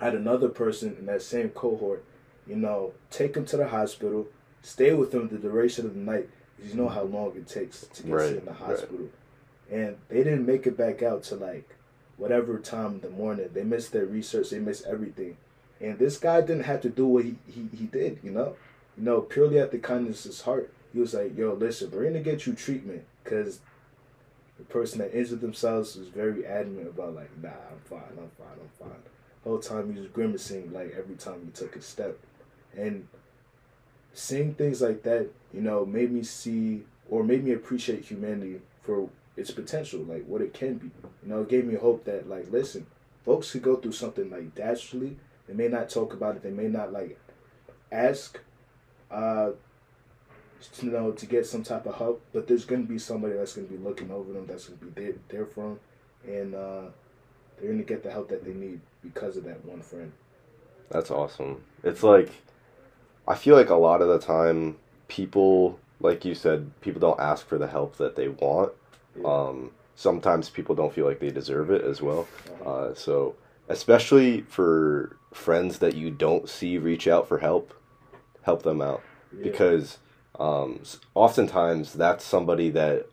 I 0.00 0.06
had 0.06 0.14
another 0.14 0.48
person 0.48 0.96
in 0.98 1.06
that 1.06 1.22
same 1.22 1.50
cohort, 1.50 2.04
you 2.46 2.56
know, 2.56 2.92
take 3.10 3.36
him 3.36 3.46
to 3.46 3.56
the 3.56 3.68
hospital, 3.68 4.26
stay 4.62 4.92
with 4.92 5.14
him 5.14 5.28
the 5.28 5.38
duration 5.38 5.86
of 5.86 5.94
the 5.94 6.00
night 6.00 6.28
you 6.62 6.74
know 6.74 6.88
how 6.88 7.02
long 7.02 7.32
it 7.36 7.46
takes 7.46 7.86
to 7.86 8.02
get 8.02 8.12
right, 8.12 8.36
in 8.36 8.44
the 8.44 8.52
hospital, 8.52 8.98
right. 8.98 9.78
and 9.78 9.96
they 10.08 10.24
didn't 10.24 10.46
make 10.46 10.66
it 10.66 10.76
back 10.76 11.02
out 11.02 11.22
to 11.24 11.34
like 11.34 11.68
whatever 12.16 12.58
time 12.58 12.94
in 12.94 13.00
the 13.00 13.10
morning. 13.10 13.48
They 13.52 13.64
missed 13.64 13.92
their 13.92 14.06
research, 14.06 14.50
they 14.50 14.58
missed 14.58 14.86
everything, 14.86 15.36
and 15.80 15.98
this 15.98 16.18
guy 16.18 16.40
didn't 16.40 16.64
have 16.64 16.80
to 16.82 16.88
do 16.88 17.06
what 17.06 17.24
he 17.24 17.36
he, 17.46 17.68
he 17.76 17.84
did, 17.84 18.20
you 18.22 18.30
know, 18.30 18.56
you 18.96 19.04
know, 19.04 19.20
purely 19.20 19.58
at 19.58 19.70
the 19.70 19.78
kindness 19.78 20.24
of 20.24 20.30
his 20.30 20.40
heart. 20.42 20.72
He 20.96 21.00
was 21.00 21.14
like, 21.14 21.36
"Yo, 21.36 21.52
listen, 21.52 21.90
we're 21.90 22.04
gonna 22.04 22.20
get 22.20 22.46
you 22.46 22.54
treatment." 22.54 23.04
because 23.26 23.60
the 24.58 24.64
person 24.64 24.98
that 25.00 25.16
injured 25.16 25.40
themselves 25.40 25.96
was 25.96 26.08
very 26.08 26.46
adamant 26.46 26.88
about 26.88 27.14
like, 27.14 27.30
nah, 27.42 27.48
I'm 27.48 27.80
fine, 27.84 28.00
I'm 28.16 28.30
fine, 28.38 28.58
I'm 28.60 28.88
fine. 28.88 29.02
Whole 29.44 29.58
time 29.58 29.92
he 29.92 30.00
was 30.00 30.08
grimacing 30.08 30.72
like 30.72 30.94
every 30.96 31.16
time 31.16 31.42
he 31.44 31.50
took 31.50 31.76
a 31.76 31.82
step, 31.82 32.18
and 32.76 33.06
seeing 34.12 34.54
things 34.54 34.80
like 34.80 35.02
that, 35.02 35.28
you 35.52 35.60
know, 35.60 35.84
made 35.84 36.10
me 36.10 36.22
see 36.22 36.84
or 37.08 37.22
made 37.22 37.44
me 37.44 37.52
appreciate 37.52 38.04
humanity 38.04 38.60
for 38.82 39.08
its 39.36 39.50
potential, 39.50 40.00
like 40.00 40.24
what 40.26 40.40
it 40.40 40.54
can 40.54 40.74
be. 40.78 40.90
You 41.22 41.28
know, 41.28 41.42
it 41.42 41.48
gave 41.48 41.64
me 41.64 41.74
hope 41.74 42.04
that 42.04 42.28
like, 42.28 42.50
listen, 42.50 42.86
folks 43.24 43.52
could 43.52 43.62
go 43.62 43.76
through 43.76 43.92
something 43.92 44.30
like 44.30 44.54
dastardly. 44.54 45.16
They 45.46 45.54
may 45.54 45.68
not 45.68 45.90
talk 45.90 46.12
about 46.12 46.36
it. 46.36 46.42
They 46.42 46.50
may 46.50 46.68
not 46.68 46.92
like 46.92 47.18
ask. 47.92 48.40
Uh, 49.08 49.50
you 50.80 50.90
know, 50.90 51.12
to 51.12 51.26
get 51.26 51.46
some 51.46 51.62
type 51.62 51.86
of 51.86 51.96
help. 51.96 52.22
But 52.32 52.46
there's 52.46 52.64
going 52.64 52.86
to 52.86 52.88
be 52.88 52.98
somebody 52.98 53.34
that's 53.34 53.54
going 53.54 53.68
to 53.68 53.72
be 53.72 53.82
looking 53.82 54.10
over 54.10 54.32
them, 54.32 54.46
that's 54.46 54.68
going 54.68 54.78
to 54.78 54.86
be 54.86 55.02
there, 55.02 55.14
there 55.28 55.46
for 55.46 55.64
them, 55.64 55.80
and 56.26 56.54
uh, 56.54 56.82
they're 57.58 57.68
going 57.68 57.78
to 57.78 57.84
get 57.84 58.02
the 58.02 58.10
help 58.10 58.28
that 58.28 58.44
they 58.44 58.52
need 58.52 58.80
because 59.02 59.36
of 59.36 59.44
that 59.44 59.64
one 59.64 59.82
friend. 59.82 60.12
That's 60.90 61.10
awesome. 61.10 61.62
It's 61.82 62.02
like, 62.02 62.30
I 63.26 63.34
feel 63.34 63.56
like 63.56 63.70
a 63.70 63.74
lot 63.74 64.02
of 64.02 64.08
the 64.08 64.18
time 64.18 64.76
people 65.08 65.78
like 66.00 66.24
you 66.24 66.34
said, 66.34 66.70
people 66.80 67.00
don't 67.00 67.20
ask 67.20 67.46
for 67.46 67.58
the 67.58 67.66
help 67.66 67.96
that 67.96 68.16
they 68.16 68.28
want. 68.28 68.72
Yeah. 69.18 69.26
Um, 69.26 69.70
sometimes 69.94 70.50
people 70.50 70.74
don't 70.74 70.92
feel 70.92 71.06
like 71.06 71.20
they 71.20 71.30
deserve 71.30 71.70
it 71.70 71.82
as 71.82 72.02
well. 72.02 72.28
Uh-huh. 72.60 72.70
Uh, 72.70 72.94
so, 72.94 73.34
especially 73.68 74.42
for 74.42 75.16
friends 75.32 75.78
that 75.78 75.94
you 75.94 76.10
don't 76.10 76.48
see 76.48 76.78
reach 76.78 77.08
out 77.08 77.28
for 77.28 77.38
help, 77.38 77.72
help 78.42 78.62
them 78.62 78.80
out 78.80 79.02
Yeah. 79.32 79.44
because 79.44 79.98
um, 80.38 80.80
oftentimes 81.14 81.92
that's 81.92 82.24
somebody 82.24 82.70
that 82.70 83.06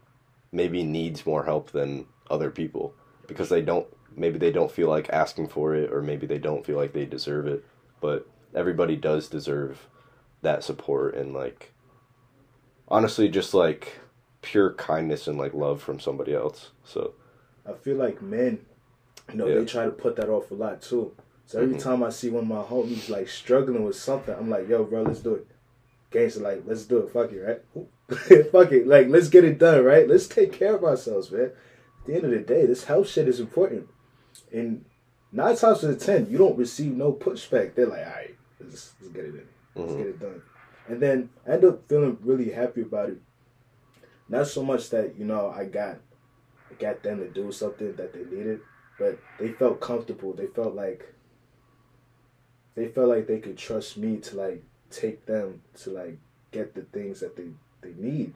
maybe 0.51 0.83
needs 0.83 1.25
more 1.25 1.45
help 1.45 1.71
than 1.71 2.05
other 2.29 2.49
people 2.51 2.93
because 3.27 3.49
they 3.49 3.61
don't 3.61 3.87
maybe 4.15 4.37
they 4.37 4.51
don't 4.51 4.71
feel 4.71 4.87
like 4.87 5.09
asking 5.09 5.47
for 5.47 5.73
it 5.75 5.91
or 5.91 6.01
maybe 6.01 6.27
they 6.27 6.37
don't 6.37 6.65
feel 6.65 6.77
like 6.77 6.93
they 6.93 7.05
deserve 7.05 7.47
it 7.47 7.63
but 8.01 8.27
everybody 8.53 8.95
does 8.95 9.27
deserve 9.27 9.87
that 10.41 10.63
support 10.63 11.15
and 11.15 11.33
like 11.33 11.71
honestly 12.87 13.27
just 13.27 13.53
like 13.53 13.99
pure 14.41 14.73
kindness 14.73 15.27
and 15.27 15.37
like 15.37 15.53
love 15.53 15.81
from 15.81 15.99
somebody 15.99 16.33
else 16.33 16.71
so 16.83 17.13
I 17.65 17.73
feel 17.73 17.95
like 17.95 18.21
men, 18.21 18.59
you 19.31 19.35
know, 19.37 19.47
Yeah. 19.47 19.55
they 19.59 19.65
try 19.65 19.85
to 19.85 19.91
put 19.91 20.17
that 20.17 20.29
off 20.29 20.51
a 20.51 20.53
lot 20.53 20.81
too. 20.81 21.13
So 21.45 21.59
every 21.61 21.75
Mhm. 21.75 21.79
time 21.79 22.03
I 22.03 22.09
see 22.09 22.29
one 22.29 22.43
of 22.43 22.49
my 22.49 22.61
homies 22.63 23.09
like 23.09 23.29
struggling 23.29 23.83
with 23.85 23.95
something, 23.95 24.35
I'm 24.35 24.49
like, 24.49 24.67
yo, 24.67 24.83
bro, 24.83 25.03
let's 25.03 25.19
do 25.21 25.35
it. 25.35 25.47
Gangster, 26.13 26.41
like, 26.41 26.63
let's 26.65 26.85
do 26.85 26.99
it. 26.99 27.11
Fuck 27.11 27.31
it, 27.31 27.41
right? 27.41 28.45
Fuck 28.51 28.71
it. 28.71 28.87
Like, 28.87 29.07
let's 29.09 29.29
get 29.29 29.43
it 29.43 29.57
done, 29.57 29.83
right? 29.83 30.07
Let's 30.07 30.27
take 30.27 30.53
care 30.53 30.75
of 30.75 30.83
ourselves, 30.83 31.31
man. 31.31 31.45
At 31.99 32.05
the 32.05 32.13
end 32.13 32.25
of 32.25 32.31
the 32.31 32.39
day, 32.39 32.67
this 32.67 32.83
health 32.83 33.09
shit 33.09 33.27
is 33.27 33.39
important. 33.39 33.89
And 34.51 34.85
nine 35.31 35.57
times 35.57 35.83
out 35.83 35.89
of 35.89 35.99
ten, 35.99 36.29
you 36.29 36.37
don't 36.37 36.57
receive 36.57 36.93
no 36.93 37.11
pushback. 37.11 37.73
They're 37.73 37.87
like, 37.87 38.05
all 38.05 38.13
right, 38.13 38.35
let's, 38.59 38.93
let's 39.01 39.11
get 39.11 39.25
it 39.25 39.33
in. 39.33 39.47
Let's 39.75 39.91
mhm. 39.91 39.97
get 39.97 40.07
it 40.07 40.19
done. 40.19 40.41
And 40.87 41.01
then 41.01 41.29
I 41.47 41.53
end 41.53 41.65
up 41.65 41.89
feeling 41.89 42.17
really 42.21 42.51
happy 42.51 42.81
about 42.81 43.09
it. 43.09 43.21
Not 44.29 44.47
so 44.47 44.63
much 44.63 44.89
that, 44.91 45.17
you 45.17 45.25
know, 45.25 45.49
I 45.49 45.65
got 45.65 45.97
I 46.69 46.75
got 46.75 47.01
them 47.01 47.19
to 47.19 47.27
do 47.29 47.51
something 47.51 47.95
that 47.95 48.13
they 48.13 48.23
needed, 48.35 48.59
but 48.99 49.17
they 49.39 49.49
felt 49.49 49.81
comfortable. 49.81 50.33
They 50.33 50.47
felt 50.47 50.75
like 50.75 51.13
they 52.75 52.87
felt 52.87 53.09
like 53.09 53.27
they 53.27 53.39
could 53.39 53.57
trust 53.57 53.97
me 53.97 54.17
to 54.17 54.35
like 54.35 54.63
take 54.93 55.25
them 55.25 55.61
to 55.81 55.89
like 55.89 56.17
get 56.51 56.75
the 56.75 56.81
things 56.81 57.19
that 57.19 57.35
they 57.35 57.47
they 57.81 57.93
need. 57.97 58.33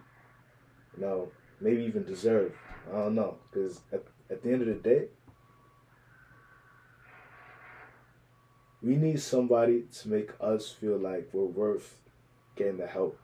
You 0.95 1.01
know, 1.01 1.31
maybe 1.61 1.83
even 1.83 2.03
deserve. 2.03 2.53
I 2.89 2.97
don't 2.97 3.15
know, 3.15 3.37
because 3.51 3.81
at, 3.91 4.03
at 4.29 4.41
the 4.43 4.51
end 4.51 4.61
of 4.61 4.67
the 4.67 4.75
day, 4.75 5.07
we 8.81 8.95
need 8.95 9.19
somebody 9.19 9.83
to 9.99 10.09
make 10.09 10.31
us 10.39 10.71
feel 10.71 10.97
like 10.97 11.29
we're 11.33 11.43
worth 11.45 11.97
getting 12.55 12.77
the 12.77 12.87
help 12.87 13.19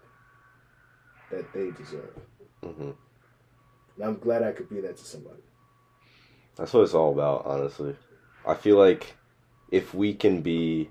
that 1.32 1.52
they 1.54 1.72
deserve. 1.72 2.14
Mhm. 2.62 2.96
And 3.96 4.06
I'm 4.06 4.18
glad 4.20 4.44
I 4.44 4.52
could 4.52 4.70
be 4.70 4.82
that 4.82 4.98
to 4.98 5.04
somebody. 5.04 5.42
That's 6.56 6.74
what 6.74 6.84
it's 6.84 6.94
all 6.94 7.12
about, 7.12 7.46
honestly. 7.46 7.96
I 8.46 8.54
feel 8.54 8.78
like 8.78 9.16
if 9.72 9.94
we 9.94 10.14
can 10.14 10.42
be 10.42 10.90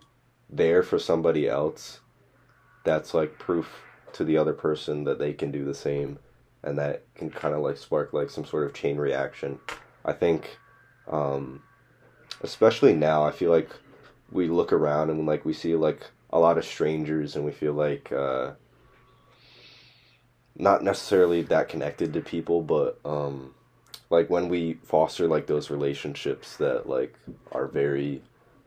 there 0.50 0.82
for 0.82 0.98
somebody 0.98 1.48
else, 1.48 2.00
that's 2.84 3.14
like 3.14 3.38
proof 3.38 3.82
to 4.12 4.24
the 4.24 4.36
other 4.36 4.52
person 4.52 5.04
that 5.04 5.18
they 5.18 5.32
can 5.32 5.50
do 5.50 5.64
the 5.64 5.74
same 5.74 6.18
and 6.62 6.78
that 6.78 7.02
can 7.14 7.30
kind 7.30 7.54
of 7.54 7.62
like 7.62 7.76
spark 7.76 8.12
like 8.12 8.30
some 8.30 8.44
sort 8.44 8.64
of 8.64 8.74
chain 8.74 8.96
reaction. 8.96 9.58
I 10.04 10.12
think 10.12 10.58
um 11.08 11.62
especially 12.42 12.92
now 12.92 13.24
I 13.24 13.30
feel 13.30 13.50
like 13.50 13.70
we 14.30 14.48
look 14.48 14.72
around 14.72 15.10
and 15.10 15.26
like 15.26 15.44
we 15.44 15.52
see 15.52 15.74
like 15.74 16.06
a 16.30 16.38
lot 16.38 16.58
of 16.58 16.64
strangers 16.64 17.36
and 17.36 17.44
we 17.44 17.52
feel 17.52 17.74
like 17.74 18.10
uh 18.12 18.52
not 20.56 20.84
necessarily 20.84 21.42
that 21.42 21.68
connected 21.68 22.12
to 22.12 22.20
people 22.20 22.62
but 22.62 22.98
um 23.04 23.54
like 24.10 24.28
when 24.28 24.48
we 24.48 24.74
foster 24.84 25.26
like 25.26 25.46
those 25.46 25.70
relationships 25.70 26.56
that 26.56 26.88
like 26.88 27.14
are 27.50 27.66
very 27.66 28.22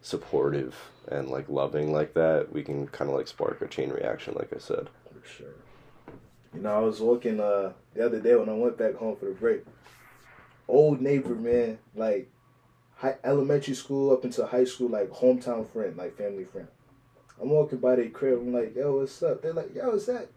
supportive 0.06 0.76
and 1.08 1.30
like 1.30 1.50
loving 1.50 1.92
like 1.92 2.14
that 2.14 2.52
we 2.54 2.62
can 2.62 2.88
kind 2.88 3.10
of 3.10 3.18
like 3.18 3.28
spark 3.28 3.60
a 3.62 3.68
chain 3.68 3.90
reaction 3.90 4.36
like 4.36 4.54
i 4.56 4.60
said 4.60 4.88
For 5.12 5.28
sure. 5.28 5.48
You 6.54 6.62
know, 6.62 6.76
I 6.76 6.80
was 6.80 7.02
walking 7.02 7.40
uh 7.40 7.74
the 7.96 8.06
other 8.06 8.20
day 8.22 8.36
when 8.36 8.48
I 8.48 8.54
went 8.54 8.78
back 8.78 8.96
home 8.96 9.16
for 9.16 9.26
the 9.26 9.32
break. 9.32 9.66
Old 10.68 11.02
neighbor, 11.02 11.34
man, 11.34 11.80
like 11.96 12.30
high, 12.98 13.18
elementary 13.24 13.74
school 13.74 14.14
up 14.14 14.24
into 14.24 14.46
high 14.46 14.64
school, 14.66 14.90
like 14.90 15.10
hometown 15.10 15.68
friend, 15.72 15.98
like 15.98 16.16
family 16.18 16.46
friend. 16.46 16.68
I'm 17.42 17.50
walking 17.50 17.80
by 17.80 17.96
their 17.96 18.10
crib. 18.10 18.40
I'm 18.40 18.54
like, 18.54 18.76
yo, 18.76 18.98
what's 18.98 19.22
up? 19.24 19.42
They're 19.42 19.54
like, 19.54 19.74
yo, 19.76 19.90
what's 19.90 20.06
that? 20.06 20.30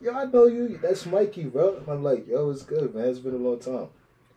Yo, 0.00 0.12
I 0.12 0.24
know 0.24 0.46
you. 0.46 0.78
That's 0.82 1.06
Mikey, 1.06 1.44
bro. 1.44 1.82
I'm 1.86 2.02
like, 2.02 2.26
yo, 2.26 2.50
it's 2.50 2.62
good, 2.62 2.94
man. 2.94 3.08
It's 3.08 3.20
been 3.20 3.34
a 3.34 3.36
long 3.36 3.60
time. 3.60 3.88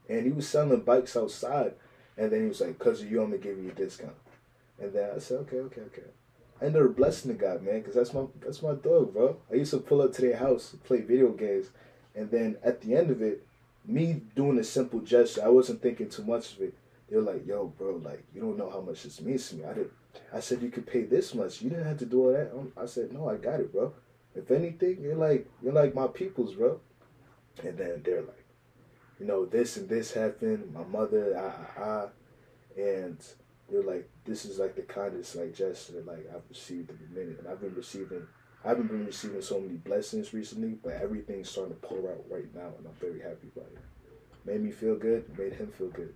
And 0.07 0.25
he 0.25 0.31
was 0.31 0.47
selling 0.47 0.81
bikes 0.81 1.17
outside. 1.17 1.73
And 2.17 2.31
then 2.31 2.41
he 2.43 2.47
was 2.47 2.61
like, 2.61 2.77
cause 2.77 3.01
of 3.01 3.09
you, 3.09 3.23
I'm 3.23 3.31
gonna 3.31 3.41
give 3.41 3.57
you 3.57 3.71
a 3.71 3.73
discount. 3.73 4.13
And 4.79 4.93
then 4.93 5.09
I 5.15 5.19
said, 5.19 5.39
okay, 5.41 5.57
okay, 5.57 5.81
okay. 5.81 6.03
I 6.61 6.65
ended 6.65 6.83
up 6.83 6.95
blessing 6.95 7.31
the 7.31 7.37
guy, 7.37 7.57
man, 7.57 7.79
because 7.79 7.95
that's 7.95 8.13
my 8.13 8.25
that's 8.39 8.61
my 8.61 8.73
dog, 8.73 9.13
bro. 9.13 9.37
I 9.51 9.55
used 9.55 9.71
to 9.71 9.79
pull 9.79 10.01
up 10.01 10.13
to 10.13 10.21
their 10.21 10.37
house, 10.37 10.75
play 10.85 11.01
video 11.01 11.31
games, 11.31 11.67
and 12.15 12.31
then 12.31 12.57
at 12.63 12.81
the 12.81 12.95
end 12.95 13.11
of 13.11 13.21
it, 13.21 13.45
me 13.85 14.21
doing 14.35 14.57
a 14.57 14.63
simple 14.63 15.01
gesture, 15.01 15.43
I 15.43 15.49
wasn't 15.49 15.81
thinking 15.81 16.09
too 16.09 16.23
much 16.23 16.53
of 16.53 16.61
it. 16.61 16.73
They 17.09 17.17
were 17.17 17.23
like, 17.23 17.45
"Yo, 17.45 17.67
bro, 17.77 17.97
like 17.97 18.23
you 18.33 18.41
don't 18.41 18.57
know 18.57 18.69
how 18.69 18.79
much 18.79 19.03
this 19.03 19.21
means 19.21 19.49
to 19.49 19.57
me." 19.57 19.65
I 19.65 19.73
did. 19.73 19.91
I 20.33 20.39
said 20.39 20.61
you 20.61 20.69
could 20.71 20.87
pay 20.87 21.03
this 21.03 21.35
much. 21.35 21.61
You 21.61 21.69
didn't 21.69 21.85
have 21.85 21.99
to 21.99 22.05
do 22.05 22.25
all 22.25 22.31
that. 22.31 22.51
Um, 22.53 22.71
I 22.77 22.85
said, 22.85 23.11
"No, 23.11 23.29
I 23.29 23.35
got 23.35 23.59
it, 23.59 23.73
bro. 23.73 23.93
If 24.33 24.49
anything, 24.49 25.01
you're 25.01 25.15
like 25.15 25.47
you're 25.61 25.73
like 25.73 25.93
my 25.93 26.07
peoples, 26.07 26.55
bro." 26.55 26.79
And 27.63 27.77
then 27.77 28.01
they're 28.03 28.21
like, 28.21 28.45
you 29.19 29.25
know, 29.25 29.45
this 29.45 29.77
and 29.77 29.87
this 29.87 30.13
happened. 30.13 30.73
My 30.73 30.83
mother, 30.83 31.35
ah, 31.37 31.67
ah, 31.77 31.83
ah, 31.83 32.09
and 32.77 33.17
they're 33.69 33.83
like, 33.83 34.07
this 34.25 34.45
is 34.45 34.59
like 34.59 34.75
the 34.75 34.81
kindest 34.83 35.35
like 35.35 35.55
gesture 35.55 36.03
like 36.05 36.25
I've 36.33 36.43
received 36.49 36.89
in 36.89 36.97
a 37.11 37.19
minute, 37.19 37.39
and 37.39 37.47
I've 37.47 37.61
been 37.61 37.75
receiving. 37.75 38.27
I 38.63 38.69
haven't 38.69 38.87
been 38.87 39.05
receiving 39.05 39.41
so 39.41 39.59
many 39.59 39.75
blessings 39.75 40.33
recently, 40.33 40.77
but 40.83 40.93
everything's 40.93 41.49
starting 41.49 41.75
to 41.75 41.79
pour 41.81 42.09
out 42.11 42.23
right 42.29 42.53
now, 42.55 42.71
and 42.77 42.87
I'm 42.87 42.95
very 42.99 43.19
happy 43.19 43.47
about 43.55 43.69
it. 43.71 43.79
Made 44.43 44.61
me 44.63 44.71
feel 44.71 44.95
good, 44.95 45.37
made 45.37 45.53
him 45.53 45.71
feel 45.77 45.89
good. 45.89 46.13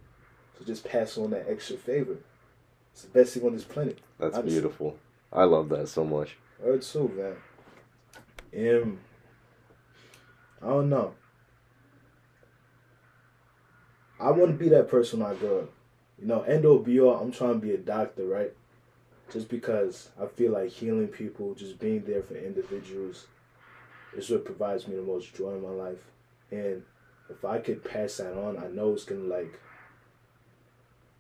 So 0.58 0.66
just 0.66 0.84
pass 0.84 1.18
on 1.18 1.30
that 1.32 1.46
extra 1.48 1.78
favor. 1.78 2.18
It's 2.92 3.04
the 3.04 3.10
best 3.10 3.34
thing 3.36 3.46
on 3.46 3.54
this 3.54 3.64
planet. 3.64 4.00
that's 4.20 4.36
Honestly. 4.36 4.60
beautiful 4.60 4.98
i 5.32 5.44
love 5.44 5.70
that 5.70 5.88
so 5.88 6.04
much 6.04 6.38
Heard 6.62 6.82
too, 6.82 7.08
man. 8.54 8.74
Um, 8.82 9.00
I 10.62 10.68
don't 10.68 10.90
know. 10.90 11.14
I 14.20 14.32
want 14.32 14.52
to 14.52 14.58
be 14.58 14.68
that 14.70 14.90
person 14.90 15.20
when 15.22 15.32
I 15.32 15.36
grow 15.36 15.60
up. 15.60 15.70
You 16.20 16.28
know, 16.28 16.42
end 16.42 16.66
all 16.66 16.80
be 16.80 17.00
all, 17.00 17.16
I'm 17.16 17.32
trying 17.32 17.54
to 17.54 17.60
be 17.60 17.74
a 17.74 17.78
doctor, 17.78 18.26
right? 18.26 18.52
Just 19.32 19.48
because 19.48 20.10
I 20.22 20.26
feel 20.26 20.52
like 20.52 20.70
healing 20.70 21.08
people, 21.08 21.54
just 21.54 21.80
being 21.80 22.04
there 22.06 22.24
for 22.24 22.36
individuals, 22.36 23.28
is 24.16 24.30
what 24.30 24.44
provides 24.46 24.88
me 24.88 24.96
the 24.96 25.02
most 25.02 25.34
joy 25.36 25.54
in 25.54 25.62
my 25.62 25.70
life. 25.70 26.00
And 26.52 26.84
if 27.30 27.46
I 27.46 27.60
could 27.60 27.84
pass 27.84 28.18
that 28.18 28.34
on, 28.34 28.58
I 28.58 28.68
know 28.68 28.92
it's 28.94 29.06
gonna 29.06 29.22
like, 29.22 29.60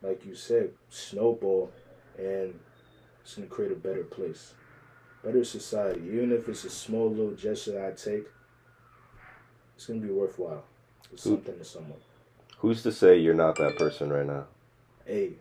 like 0.01 0.25
you 0.25 0.35
said, 0.35 0.71
snowball, 0.89 1.71
and 2.17 2.59
it's 3.21 3.35
gonna 3.35 3.47
create 3.47 3.71
a 3.71 3.75
better 3.75 4.03
place 4.03 4.53
better 5.23 5.43
society. 5.43 6.01
Even 6.01 6.31
if 6.31 6.47
it's 6.47 6.63
a 6.63 6.69
small 6.69 7.09
little 7.09 7.31
gesture 7.35 7.73
that 7.73 7.85
I 7.87 7.91
take, 7.91 8.25
it's 9.75 9.85
gonna 9.85 9.99
be 9.99 10.09
worthwhile. 10.09 10.63
It's 11.11 11.23
Who- 11.23 11.31
something 11.31 11.57
to 11.57 11.65
someone. 11.65 11.99
who's 12.59 12.83
to 12.83 12.91
say 12.91 13.17
you're 13.17 13.33
not 13.33 13.55
that 13.57 13.77
person 13.77 14.11
right 14.11 14.25
now 14.25 14.45
Hey, 15.09 15.31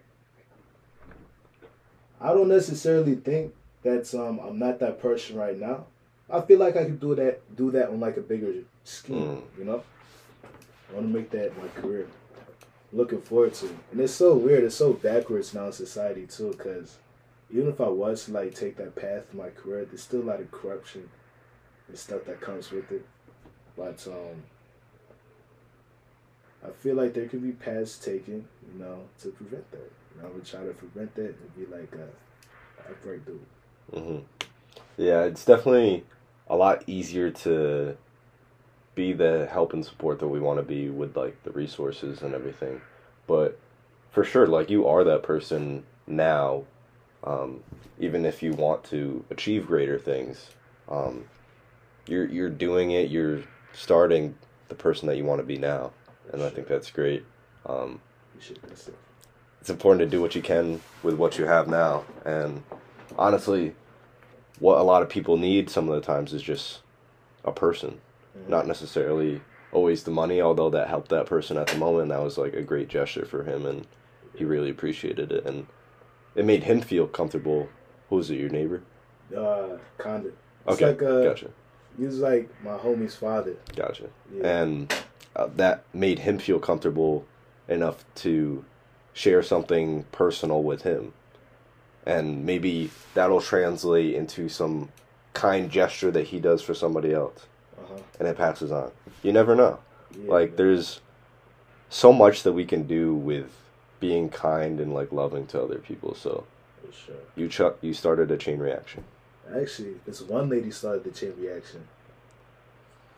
I 2.19 2.33
don't 2.33 2.49
necessarily 2.49 3.17
think 3.17 3.55
that 3.83 4.15
um 4.15 4.41
I'm 4.41 4.59
not 4.59 4.79
that 4.79 4.99
person 4.99 5.37
right 5.37 5.59
now. 5.59 5.85
I 6.31 6.41
feel 6.41 6.59
like 6.59 6.75
I 6.75 6.85
could 6.85 6.99
do 6.99 7.15
that 7.17 7.55
do 7.55 7.71
that 7.73 7.91
on 7.91 8.01
like 8.01 8.17
a 8.17 8.23
bigger 8.23 8.55
scheme. 8.85 9.43
You 9.59 9.65
know, 9.65 9.83
I 10.43 10.95
want 10.95 11.07
to 11.07 11.13
make 11.13 11.31
that 11.33 11.53
my 11.59 11.69
career. 11.83 12.07
Looking 12.95 13.21
forward 13.21 13.53
to, 13.55 13.67
it. 13.67 13.77
and 13.93 14.01
it's 14.01 14.15
so 14.15 14.35
weird. 14.35 14.65
It's 14.65 14.75
so 14.75 14.95
backwards 14.95 15.53
now 15.53 15.67
in 15.67 15.73
society 15.73 16.27
too, 16.27 16.55
because 16.57 16.97
even 17.51 17.69
if 17.69 17.79
I 17.83 17.89
was 17.89 18.25
to 18.25 18.33
like 18.33 18.55
take 18.55 18.79
that 18.79 18.97
path 18.97 19.25
in 19.31 19.39
my 19.39 19.51
career, 19.51 19.85
there's 19.85 20.03
still 20.03 20.23
a 20.23 20.31
lot 20.31 20.41
of 20.41 20.51
corruption 20.51 21.11
and 21.89 21.99
stuff 21.99 22.25
that 22.25 22.41
comes 22.41 22.71
with 22.71 22.91
it. 22.91 23.05
But 23.77 24.03
um, 24.07 24.45
I 26.65 26.71
feel 26.71 26.97
like 26.97 27.15
there 27.15 27.29
could 27.29 27.43
be 27.43 27.53
paths 27.53 27.99
taken, 27.99 28.47
you 28.73 28.81
know, 28.81 29.01
to 29.23 29.29
prevent 29.31 29.71
that. 29.71 29.93
Know, 30.21 30.29
I 30.29 30.31
would 30.33 30.45
try 30.45 30.65
to 30.65 30.73
prevent 30.73 31.15
that 31.15 31.37
and 31.37 31.57
be 31.57 31.67
like 31.67 31.93
a, 31.95 32.91
a 32.91 32.95
great 33.03 33.25
dude. 33.25 33.41
hmm 33.95 34.19
Yeah, 34.97 35.23
it's 35.25 35.45
definitely 35.45 36.05
a 36.49 36.57
lot 36.57 36.83
easier 36.87 37.31
to 37.31 37.97
be 38.95 39.13
the 39.13 39.47
help 39.47 39.73
and 39.73 39.85
support 39.85 40.19
that 40.19 40.29
we 40.29 40.41
want 40.41 40.59
to 40.59 40.65
be 40.65 40.91
with 40.91 41.17
like 41.17 41.41
the 41.45 41.53
resources 41.53 42.23
and 42.23 42.35
everything. 42.35 42.81
But 43.29 43.59
for 44.11 44.25
sure, 44.25 44.47
like 44.47 44.71
you 44.71 44.89
are 44.89 45.05
that 45.05 45.23
person 45.23 45.85
now, 46.07 46.65
um, 47.23 47.63
even 48.01 48.25
if 48.25 48.43
you 48.43 48.53
want 48.53 48.83
to 48.85 49.25
achieve 49.31 49.67
greater 49.67 49.99
things. 49.99 50.51
Um, 50.89 51.27
you're 52.09 52.27
you're 52.27 52.51
doing 52.51 52.91
it. 52.91 53.11
You're 53.11 53.43
starting 53.73 54.35
the 54.69 54.75
person 54.75 55.07
that 55.09 55.17
you 55.17 55.25
want 55.25 55.41
to 55.41 55.47
be 55.47 55.59
now, 55.59 55.93
and 56.33 56.43
I 56.43 56.51
think 56.51 56.69
that's 56.69 56.91
great. 56.91 57.25
Um, 57.67 58.01
You 58.35 58.41
should 58.41 58.59
that's 58.63 58.89
it. 58.89 58.95
it's 59.61 59.71
important 59.71 60.01
to 60.01 60.07
do 60.17 60.21
what 60.21 60.35
you 60.35 60.43
can 60.43 60.81
with 61.03 61.15
what 61.15 61.39
you 61.39 61.45
have 61.47 61.69
now, 61.69 62.05
and 62.25 62.63
honestly, 63.19 63.75
what 64.59 64.79
a 64.79 64.83
lot 64.83 65.03
of 65.03 65.09
people 65.09 65.37
need 65.37 65.71
some 65.71 65.89
of 65.89 65.95
the 65.95 66.01
times 66.01 66.33
is 66.33 66.43
just 66.43 66.81
a 67.45 67.53
person, 67.53 68.01
Mhm. 68.37 68.49
not 68.49 68.67
necessarily 68.67 69.41
always 69.73 70.05
the 70.05 70.11
money. 70.11 70.41
Although 70.41 70.71
that 70.71 70.89
helped 70.89 71.09
that 71.11 71.27
person 71.27 71.57
at 71.57 71.69
the 71.69 71.79
moment, 71.79 72.09
that 72.11 72.23
was 72.23 72.39
like 72.39 72.55
a 72.55 72.63
great 72.63 72.89
gesture 72.89 73.25
for 73.25 73.45
him, 73.45 73.67
and 73.67 73.87
he 74.35 74.45
really 74.45 74.71
appreciated 74.71 75.31
it, 75.33 75.45
and 75.45 75.67
it 76.35 76.45
made 76.45 76.65
him 76.65 76.81
feel 76.81 77.07
comfortable. 77.07 77.69
Who 78.11 78.17
was 78.17 78.31
it? 78.31 78.37
Your 78.37 78.49
neighbor? 78.51 78.83
Uh. 79.37 79.77
It's 79.99 80.83
Okay, 80.83 80.87
like 80.87 81.03
uh, 81.03 81.23
gotcha, 81.25 81.51
he 81.99 82.05
was 82.05 82.19
like 82.21 82.49
my 82.65 82.77
homie's 82.77 83.15
father. 83.17 83.57
gotcha. 83.77 84.09
Yeah. 84.33 84.63
and 84.63 84.95
uh, 85.37 85.49
that 85.57 85.85
made 85.93 86.21
him 86.21 86.39
feel 86.39 86.59
comfortable 86.59 87.27
enough 87.69 88.05
to 88.17 88.65
share 89.13 89.43
something 89.43 90.05
personal 90.13 90.63
with 90.63 90.83
him 90.83 91.13
and 92.07 92.45
maybe 92.47 92.91
that'll 93.15 93.41
translate 93.41 94.15
into 94.15 94.49
some 94.49 94.89
kind 95.35 95.71
gesture 95.71 96.11
that 96.11 96.29
he 96.29 96.41
does 96.41 96.63
for 96.63 96.73
somebody 96.75 97.13
else 97.13 97.47
uh-huh. 97.79 98.01
and 98.19 98.29
it 98.29 98.37
passes 98.37 98.73
on 98.73 98.91
you 99.23 99.33
never 99.33 99.55
know 99.55 99.79
Yeah, 100.19 100.31
like 100.31 100.49
man. 100.51 100.57
there's 100.57 101.01
so 101.91 102.13
much 102.13 102.43
that 102.45 102.53
we 102.53 102.65
can 102.65 102.85
do 102.87 103.15
with 103.15 103.51
being 104.01 104.29
kind 104.31 104.81
and 104.81 104.95
like 104.95 105.11
loving 105.13 105.47
to 105.49 105.61
other 105.63 105.79
people 105.79 106.15
so 106.15 106.45
sure. 106.93 107.15
you 107.37 107.49
ch- 107.49 107.77
you 107.83 107.93
started 107.93 108.31
a 108.31 108.37
chain 108.37 108.59
reaction 108.61 109.05
Actually, 109.55 109.95
this 110.05 110.21
one 110.21 110.49
lady 110.49 110.71
started 110.71 111.05
the 111.05 111.11
chain 111.11 111.35
reaction. 111.39 111.87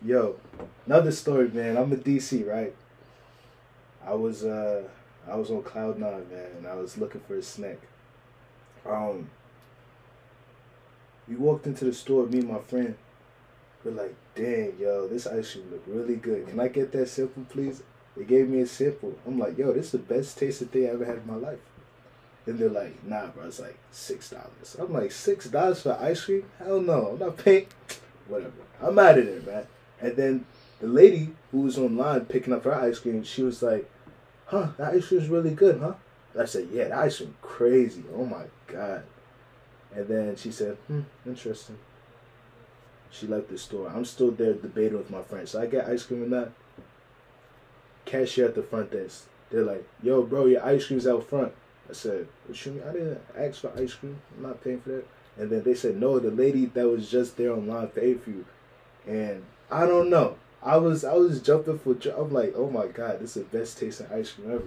Yo, 0.04 0.36
another 0.86 1.12
story, 1.12 1.48
man. 1.48 1.76
I'm 1.76 1.92
in 1.92 2.00
DC, 2.00 2.46
right? 2.46 2.74
I 4.06 4.14
was 4.14 4.44
uh 4.44 4.84
I 5.28 5.36
was 5.36 5.50
on 5.50 5.62
cloud 5.62 5.98
nine, 5.98 6.26
man, 6.30 6.50
and 6.56 6.66
I 6.66 6.74
was 6.74 6.96
looking 6.96 7.20
for 7.20 7.36
a 7.36 7.42
snack. 7.42 7.78
Um 8.86 9.30
we 11.28 11.36
walked 11.36 11.66
into 11.66 11.84
the 11.84 11.92
store, 11.92 12.26
me 12.26 12.38
and 12.38 12.48
my 12.48 12.58
friend. 12.58 12.96
We're 13.84 13.92
like, 13.92 14.14
dang, 14.34 14.74
yo, 14.78 15.06
this 15.08 15.26
ice 15.26 15.52
cream 15.52 15.70
look 15.70 15.82
really 15.86 16.16
good. 16.16 16.48
Can 16.48 16.60
I 16.60 16.68
get 16.68 16.92
that 16.92 17.08
simple, 17.08 17.44
please? 17.48 17.82
They 18.16 18.24
gave 18.24 18.48
me 18.48 18.60
a 18.60 18.66
simple. 18.66 19.16
I'm 19.26 19.38
like, 19.38 19.56
yo, 19.56 19.72
this 19.72 19.86
is 19.86 19.92
the 19.92 19.98
best 19.98 20.36
tasting 20.38 20.68
thing 20.68 20.86
I 20.86 20.90
ever 20.90 21.04
had 21.04 21.18
in 21.18 21.26
my 21.26 21.36
life. 21.36 21.60
And 22.46 22.58
they're 22.58 22.68
like, 22.68 23.04
nah, 23.04 23.26
bro, 23.28 23.46
it's 23.46 23.60
like 23.60 23.78
six 23.90 24.30
dollars. 24.30 24.76
I'm 24.78 24.92
like, 24.92 25.12
six 25.12 25.46
dollars 25.46 25.82
for 25.82 25.98
ice 26.00 26.24
cream? 26.24 26.44
Hell 26.58 26.80
no, 26.80 27.08
I'm 27.08 27.18
not 27.18 27.36
paying. 27.36 27.66
Whatever. 28.28 28.52
I'm 28.82 28.98
out 28.98 29.18
of 29.18 29.26
there, 29.26 29.40
man. 29.40 29.66
And 30.00 30.16
then 30.16 30.46
the 30.80 30.86
lady 30.86 31.30
who 31.50 31.62
was 31.62 31.78
online 31.78 32.24
picking 32.24 32.52
up 32.52 32.64
her 32.64 32.74
ice 32.74 32.98
cream, 32.98 33.22
she 33.22 33.42
was 33.42 33.62
like, 33.62 33.88
huh, 34.46 34.68
that 34.78 34.94
ice 34.94 35.08
cream's 35.08 35.28
really 35.28 35.54
good, 35.54 35.80
huh? 35.80 35.94
I 36.38 36.44
said, 36.46 36.68
yeah, 36.72 36.88
that 36.88 36.98
ice 36.98 37.18
cream 37.18 37.34
crazy. 37.42 38.04
Oh 38.14 38.24
my 38.24 38.44
god. 38.66 39.04
And 39.94 40.08
then 40.08 40.36
she 40.36 40.50
said, 40.52 40.76
hmm, 40.86 41.00
interesting. 41.26 41.78
She 43.10 43.26
left 43.26 43.48
the 43.48 43.58
store. 43.58 43.90
I'm 43.94 44.04
still 44.04 44.30
there 44.30 44.54
debating 44.54 44.96
with 44.96 45.10
my 45.10 45.22
friends. 45.22 45.50
So 45.50 45.60
I 45.60 45.66
get 45.66 45.86
ice 45.86 46.04
cream 46.04 46.22
and 46.22 46.32
that. 46.32 46.52
Cashier 48.04 48.46
at 48.46 48.54
the 48.54 48.62
front 48.62 48.92
desk. 48.92 49.26
They're 49.50 49.64
like, 49.64 49.86
yo, 50.02 50.22
bro, 50.22 50.46
your 50.46 50.64
ice 50.64 50.86
cream's 50.86 51.06
out 51.06 51.28
front. 51.28 51.52
I 51.90 51.92
said, 51.92 52.28
what 52.46 52.64
you 52.66 52.72
mean? 52.72 52.82
I 52.88 52.92
didn't 52.92 53.20
ask 53.36 53.60
for 53.60 53.72
ice 53.76 53.94
cream. 53.94 54.20
I'm 54.36 54.42
not 54.44 54.62
paying 54.62 54.80
for 54.80 54.90
that. 54.90 55.06
And 55.36 55.50
then 55.50 55.62
they 55.62 55.74
said, 55.74 55.96
no, 55.96 56.18
the 56.18 56.30
lady 56.30 56.66
that 56.66 56.88
was 56.88 57.10
just 57.10 57.36
there 57.36 57.52
online 57.52 57.88
paid 57.88 58.22
for 58.22 58.30
you. 58.30 58.44
And 59.06 59.44
I 59.70 59.86
don't 59.86 60.10
know. 60.10 60.36
I 60.62 60.76
was 60.76 61.04
I 61.04 61.14
was 61.14 61.40
jumping 61.40 61.78
for 61.78 61.94
joy. 61.94 62.14
I'm 62.16 62.32
like, 62.32 62.52
oh 62.56 62.70
my 62.70 62.86
god, 62.86 63.20
this 63.20 63.36
is 63.36 63.44
the 63.46 63.58
best 63.58 63.78
tasting 63.78 64.08
ice 64.12 64.32
cream 64.32 64.50
ever. 64.52 64.64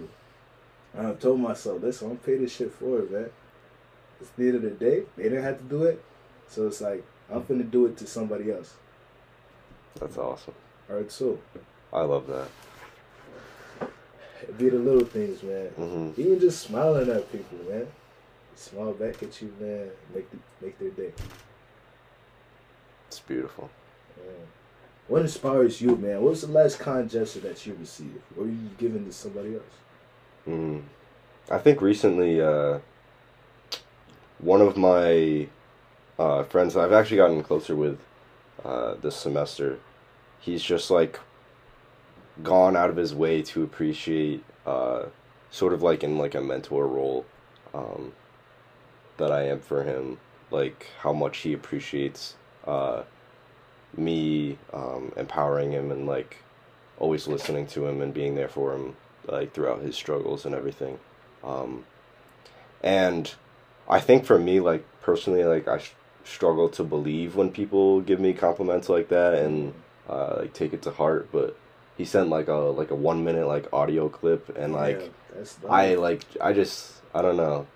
And 0.94 1.06
I 1.06 1.14
told 1.14 1.40
myself, 1.40 1.82
listen, 1.82 2.10
I'm 2.10 2.16
paying 2.18 2.42
this 2.42 2.54
shit 2.56 2.72
for 2.72 2.98
it, 3.00 3.12
man. 3.12 3.30
It's 4.20 4.30
the 4.30 4.46
end 4.46 4.56
of 4.56 4.62
the 4.62 4.70
day. 4.70 5.04
They 5.16 5.24
didn't 5.24 5.44
have 5.44 5.58
to 5.58 5.64
do 5.64 5.84
it. 5.84 6.02
So 6.48 6.66
it's 6.66 6.80
like, 6.80 7.04
I'm 7.30 7.42
finna 7.42 7.68
do 7.70 7.86
it 7.86 7.96
to 7.98 8.06
somebody 8.06 8.50
else. 8.50 8.74
that's 9.98 10.18
awesome 10.18 10.54
Alright, 10.90 11.10
so 11.10 11.38
i 11.92 12.02
love 12.02 12.26
that 12.26 12.48
be 14.58 14.68
the 14.68 14.78
little 14.78 15.04
things, 15.06 15.42
man. 15.42 15.66
hmm 15.68 16.10
Even 16.20 16.40
just 16.40 16.60
smiling 16.62 17.10
at 17.10 17.30
people, 17.30 17.58
man. 17.68 17.86
Smile 18.56 18.92
back 18.92 19.22
at 19.22 19.40
you, 19.42 19.52
man. 19.60 19.88
Make 20.14 20.30
the, 20.30 20.36
make 20.62 20.78
their 20.78 20.90
day. 20.90 21.12
it's 23.08 23.20
beautiful 23.20 23.70
Man. 24.16 24.34
What 25.08 25.22
inspires 25.22 25.80
you, 25.80 25.96
man? 25.96 26.22
What 26.22 26.30
was 26.30 26.40
the 26.42 26.48
last 26.48 26.78
kind 26.78 27.10
gesture 27.10 27.40
that 27.40 27.66
you 27.66 27.76
received? 27.78 28.22
Or 28.38 28.46
you 28.46 28.70
giving 28.78 29.04
to 29.04 29.12
somebody 29.12 29.54
else? 29.54 29.62
Mm. 30.48 30.82
I 31.50 31.58
think 31.58 31.82
recently, 31.82 32.40
uh, 32.40 32.78
one 34.38 34.60
of 34.62 34.76
my 34.76 35.48
uh, 36.18 36.44
friends 36.44 36.76
I've 36.76 36.92
actually 36.92 37.18
gotten 37.18 37.42
closer 37.42 37.76
with 37.76 37.98
uh, 38.64 38.94
this 38.94 39.16
semester, 39.16 39.78
he's 40.40 40.62
just 40.62 40.90
like 40.90 41.20
gone 42.42 42.76
out 42.76 42.90
of 42.90 42.96
his 42.96 43.14
way 43.14 43.42
to 43.42 43.62
appreciate, 43.62 44.44
uh, 44.66 45.04
sort 45.50 45.72
of 45.72 45.82
like 45.82 46.02
in 46.02 46.18
like 46.18 46.34
a 46.34 46.40
mentor 46.40 46.86
role, 46.86 47.24
um, 47.72 48.12
that 49.16 49.30
I 49.30 49.42
am 49.44 49.60
for 49.60 49.84
him. 49.84 50.18
Like 50.50 50.88
how 51.00 51.12
much 51.12 51.38
he 51.38 51.52
appreciates 51.52 52.36
uh, 52.66 53.02
me 53.96 54.58
um, 54.72 55.12
empowering 55.16 55.72
him 55.72 55.90
and 55.90 56.06
like 56.06 56.38
always 56.98 57.26
listening 57.26 57.66
to 57.66 57.86
him 57.86 58.00
and 58.00 58.14
being 58.14 58.34
there 58.34 58.48
for 58.48 58.74
him 58.74 58.96
like 59.26 59.52
throughout 59.52 59.80
his 59.80 59.96
struggles 59.96 60.44
and 60.44 60.54
everything 60.54 60.98
um, 61.42 61.84
and 62.82 63.34
i 63.88 63.98
think 64.00 64.24
for 64.24 64.38
me 64.38 64.60
like 64.60 64.84
personally 65.00 65.44
like 65.44 65.66
i 65.66 65.78
sh- 65.78 65.92
struggle 66.24 66.68
to 66.68 66.84
believe 66.84 67.34
when 67.34 67.50
people 67.50 68.00
give 68.00 68.20
me 68.20 68.32
compliments 68.32 68.88
like 68.88 69.08
that 69.08 69.34
and 69.34 69.74
uh, 70.08 70.36
like 70.38 70.52
take 70.52 70.72
it 70.72 70.82
to 70.82 70.90
heart 70.90 71.28
but 71.32 71.56
he 71.96 72.04
sent 72.04 72.28
like 72.28 72.48
a 72.48 72.54
like 72.54 72.90
a 72.90 72.94
one 72.94 73.24
minute 73.24 73.46
like 73.46 73.72
audio 73.72 74.08
clip 74.08 74.56
and 74.56 74.72
like 74.72 75.00
Yeah, 75.00 75.44
I 75.68 75.94
like 75.94 76.24
I 76.40 76.52
just 76.52 76.92
I 77.14 77.22
don't 77.22 77.36
know. 77.36 77.66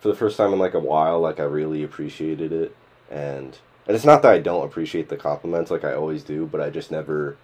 For 0.00 0.08
the 0.08 0.14
first 0.14 0.36
time 0.36 0.52
in 0.52 0.58
like 0.58 0.74
a 0.74 0.80
while, 0.80 1.20
like 1.20 1.40
I 1.40 1.44
really 1.44 1.82
appreciated 1.82 2.52
it, 2.52 2.76
and 3.10 3.58
and 3.86 3.96
it's 3.96 4.04
not 4.04 4.22
that 4.22 4.32
I 4.32 4.38
don't 4.38 4.64
appreciate 4.64 5.08
the 5.08 5.16
compliments 5.16 5.70
like 5.70 5.84
I 5.84 5.94
always 5.94 6.22
do, 6.22 6.46
but 6.46 6.60
I 6.60 6.70
just 6.70 6.90
never 6.90 7.36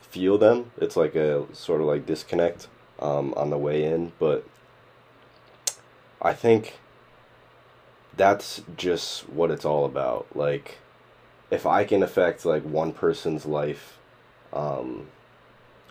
feel 0.00 0.38
them. 0.38 0.70
It's 0.78 0.96
like 0.96 1.14
a 1.14 1.44
sort 1.54 1.80
of 1.80 1.86
like 1.86 2.06
disconnect 2.06 2.68
um, 2.98 3.34
on 3.34 3.50
the 3.50 3.58
way 3.58 3.84
in, 3.84 4.12
but 4.18 4.46
I 6.20 6.32
think 6.32 6.78
that's 8.16 8.62
just 8.76 9.28
what 9.28 9.50
it's 9.50 9.64
all 9.64 9.84
about. 9.84 10.26
Like, 10.34 10.78
if 11.50 11.66
I 11.66 11.84
can 11.84 12.02
affect 12.02 12.44
like 12.44 12.62
one 12.62 12.92
person's 12.92 13.44
life, 13.46 13.98
um, 14.52 15.08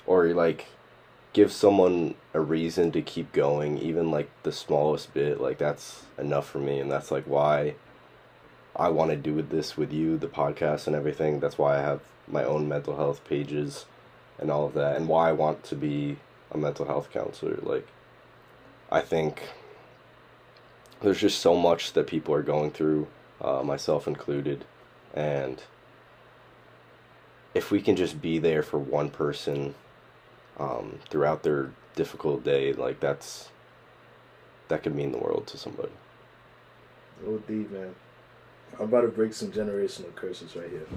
or 0.08 0.28
like 0.28 0.68
give 1.34 1.52
someone 1.52 2.15
a 2.34 2.39
reason 2.39 2.91
to 2.94 3.02
keep 3.02 3.34
going, 3.34 3.78
even 3.78 4.10
like 4.12 4.30
the 4.44 4.52
smallest 4.52 5.13
bit, 5.13 5.41
like 5.41 5.58
that's 5.58 6.04
enough 6.18 6.50
for 6.50 6.60
me, 6.60 6.80
and 6.80 6.91
that's 6.91 7.12
like 7.12 7.26
why 7.26 7.76
I 8.76 8.89
want 8.89 9.12
to 9.12 9.18
do 9.18 9.41
this 9.41 9.76
with 9.76 9.91
you, 9.91 10.18
the 10.18 10.28
podcast 10.28 10.88
and 10.88 10.96
everything. 10.96 11.39
That's 11.39 11.58
why 11.58 11.78
I 11.78 11.82
have 11.82 12.02
my 12.28 12.44
own 12.44 12.68
mental 12.68 12.96
health 12.96 13.24
pages 13.28 13.86
and 14.39 14.50
all 14.50 14.65
of 14.65 14.74
that, 14.74 14.96
and 14.96 15.08
why 15.08 15.30
I 15.30 15.34
want 15.34 15.63
to 15.65 15.76
be 15.76 16.18
a 16.52 16.58
mental 16.58 16.86
health 16.86 17.12
counselor. 17.12 17.60
Like, 17.62 17.88
I 18.91 19.02
think 19.02 19.41
there's 21.02 21.20
just 21.20 21.39
so 21.39 21.56
much 21.56 21.94
that 21.94 22.08
people 22.08 22.34
are 22.34 22.44
going 22.44 22.72
through, 22.72 23.08
uh, 23.41 23.63
myself 23.63 24.08
included, 24.08 24.65
and 25.13 25.63
if 27.54 27.72
we 27.72 27.82
can 27.82 27.96
just 27.96 28.22
be 28.22 28.38
there 28.38 28.63
for 28.63 28.78
one 28.78 29.10
person 29.10 29.76
um, 30.58 31.00
throughout 31.10 31.44
their 31.44 31.72
difficult 31.96 32.44
day, 32.44 32.74
like 32.74 33.00
that's 33.00 33.50
that 34.68 34.84
could 34.84 34.96
mean 34.96 35.12
the 35.12 35.18
world 35.18 35.48
to 35.48 35.58
somebody. 35.58 35.91
OD, 37.26 37.50
man. 37.72 37.96
I'm 38.80 38.86
about 38.86 39.02
to 39.02 39.08
break 39.08 39.34
some 39.34 39.52
generational 39.52 40.13
curses 40.15 40.56
right 40.56 40.70
here. 40.70 40.88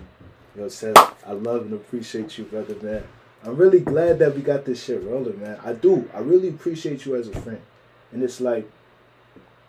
You 0.57 0.63
know, 0.63 0.69
said 0.69 0.97
I 1.27 1.33
love 1.33 1.63
and 1.63 1.75
appreciate 1.75 2.39
you, 2.39 2.45
brother, 2.45 2.75
man. 2.83 3.05
I'm 3.45 3.57
really 3.57 3.81
glad 3.81 4.19
that 4.19 4.35
we 4.35 4.43
got 4.43 4.65
this 4.65 4.83
shit 4.83 5.03
rolling, 5.05 5.41
man. 5.41 5.59
I 5.65 5.73
do. 5.73 6.11
I 6.13 6.19
really 6.19 6.49
appreciate 6.49 7.07
you 7.07 7.15
as 7.15 7.29
a 7.29 7.41
friend. 7.41 7.61
And 8.11 8.23
it's 8.23 8.41
like, 8.41 8.69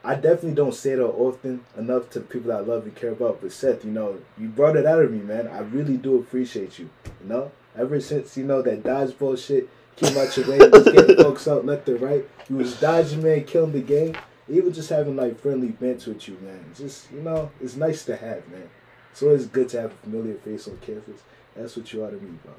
I 0.04 0.16
definitely 0.16 0.54
don't 0.54 0.74
say 0.74 0.96
that 0.96 1.06
often 1.06 1.64
enough 1.78 2.10
to 2.12 2.22
people 2.22 2.52
I 2.52 2.60
love 2.60 2.84
and 2.86 2.96
care 2.96 3.12
about. 3.12 3.42
But 3.42 3.52
Seth, 3.52 3.86
you 3.86 3.92
know, 3.92 4.20
you 4.40 4.48
brought 4.48 4.78
it 4.78 4.86
out 4.86 5.04
of 5.04 5.12
me, 5.12 5.20
man. 5.20 5.48
I 5.48 5.60
really 5.60 5.98
do 5.98 6.18
appreciate 6.18 6.80
you. 6.80 6.90
You 7.22 7.30
know, 7.30 7.52
ever 7.78 8.00
since 8.00 8.36
you 8.38 8.46
know 8.46 8.62
that 8.64 8.82
dodgeball 8.82 9.38
shit 9.38 9.70
came 10.00 10.18
out 10.18 10.36
your 10.38 10.50
way, 10.50 10.58
just 10.58 10.86
getting 10.92 11.16
folks 11.18 11.48
out 11.48 11.66
left 11.66 11.88
and 11.90 12.02
right. 12.02 12.28
You 12.50 12.58
was 12.58 12.80
dodging, 12.80 13.22
man, 13.24 13.44
killing 13.44 13.72
the 13.72 13.82
game. 13.82 14.16
Even 14.48 14.74
just 14.74 14.90
having 14.90 15.16
like 15.16 15.40
friendly 15.40 15.68
banter 15.70 16.12
with 16.12 16.28
you, 16.28 16.38
man. 16.42 16.66
Just 16.76 17.12
you 17.12 17.22
know, 17.22 17.52
it's 17.62 17.76
nice 17.76 18.04
to 18.06 18.16
have, 18.16 18.48
man. 18.50 18.70
It's 19.12 19.22
always 19.22 19.46
good 19.46 19.70
to 19.70 19.82
have 19.82 19.92
a 19.92 19.96
familiar 19.96 20.36
face 20.36 20.68
on 20.68 20.78
campus. 20.78 21.22
That's 21.56 21.76
what 21.76 21.92
you 21.94 22.04
are 22.04 22.10
to 22.10 22.16
me, 22.18 22.38
bro. 22.44 22.54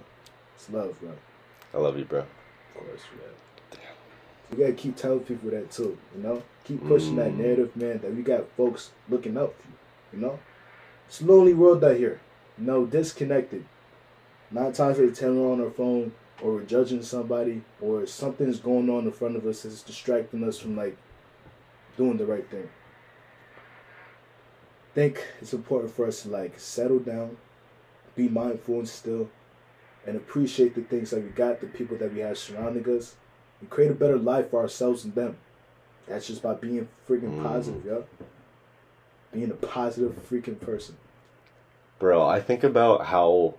It's 0.54 0.70
love, 0.70 1.00
bro. 1.00 1.12
I 1.74 1.78
love 1.78 1.98
you, 1.98 2.04
bro. 2.04 2.20
Of 2.20 2.26
course, 2.74 3.00
yeah. 3.16 3.78
Damn. 3.78 4.58
You 4.58 4.64
gotta 4.64 4.76
keep 4.76 4.96
telling 4.96 5.20
people 5.20 5.50
that 5.50 5.70
too, 5.70 5.96
you 6.16 6.22
know? 6.22 6.42
Keep 6.64 6.86
pushing 6.86 7.16
that 7.16 7.32
Mm. 7.32 7.38
narrative, 7.38 7.76
man, 7.76 7.98
that 8.00 8.14
we 8.14 8.22
got 8.22 8.48
folks 8.56 8.90
looking 9.08 9.36
out 9.38 9.54
for 9.58 9.68
you, 9.68 10.20
you 10.20 10.26
know? 10.26 10.38
It's 11.08 11.20
a 11.20 11.24
lonely 11.24 11.54
world 11.54 11.82
out 11.82 11.96
here, 11.96 12.20
you 12.58 12.66
know, 12.66 12.84
disconnected. 12.86 13.64
Nine 14.50 14.72
times 14.72 14.98
out 14.98 15.04
of 15.04 15.18
ten 15.18 15.40
we're 15.40 15.52
on 15.52 15.60
our 15.60 15.70
phone 15.70 16.12
or 16.42 16.54
we're 16.54 16.62
judging 16.62 17.02
somebody 17.02 17.62
or 17.80 18.06
something's 18.06 18.58
going 18.58 18.88
on 18.88 19.04
in 19.04 19.12
front 19.12 19.36
of 19.36 19.46
us 19.46 19.62
that's 19.62 19.82
distracting 19.82 20.42
us 20.46 20.58
from 20.58 20.76
like 20.76 20.96
doing 21.96 22.16
the 22.16 22.26
right 22.26 22.48
thing. 22.50 22.68
I 24.90 24.94
think 24.94 25.24
it's 25.40 25.52
important 25.52 25.94
for 25.94 26.06
us 26.06 26.22
to 26.22 26.28
like 26.30 26.58
settle 26.58 26.98
down, 26.98 27.36
be 28.16 28.28
mindful 28.28 28.80
and 28.80 28.88
still, 28.88 29.28
and 30.06 30.16
appreciate 30.16 30.74
the 30.74 30.80
things 30.82 31.10
that 31.10 31.22
we 31.22 31.28
got, 31.30 31.60
the 31.60 31.66
people 31.66 31.96
that 31.98 32.12
we 32.12 32.20
have 32.20 32.38
surrounding 32.38 32.88
us, 32.96 33.14
and 33.60 33.70
create 33.70 33.90
a 33.90 33.94
better 33.94 34.18
life 34.18 34.50
for 34.50 34.60
ourselves 34.60 35.04
and 35.04 35.14
them. 35.14 35.36
That's 36.08 36.26
just 36.26 36.42
by 36.42 36.54
being 36.54 36.88
freaking 37.08 37.38
Mm. 37.38 37.42
positive, 37.42 37.84
yo. 37.84 38.04
Being 39.32 39.50
a 39.50 39.54
positive 39.54 40.16
freaking 40.28 40.58
person. 40.58 40.96
Bro, 42.00 42.26
I 42.26 42.40
think 42.40 42.64
about 42.64 43.06
how 43.06 43.54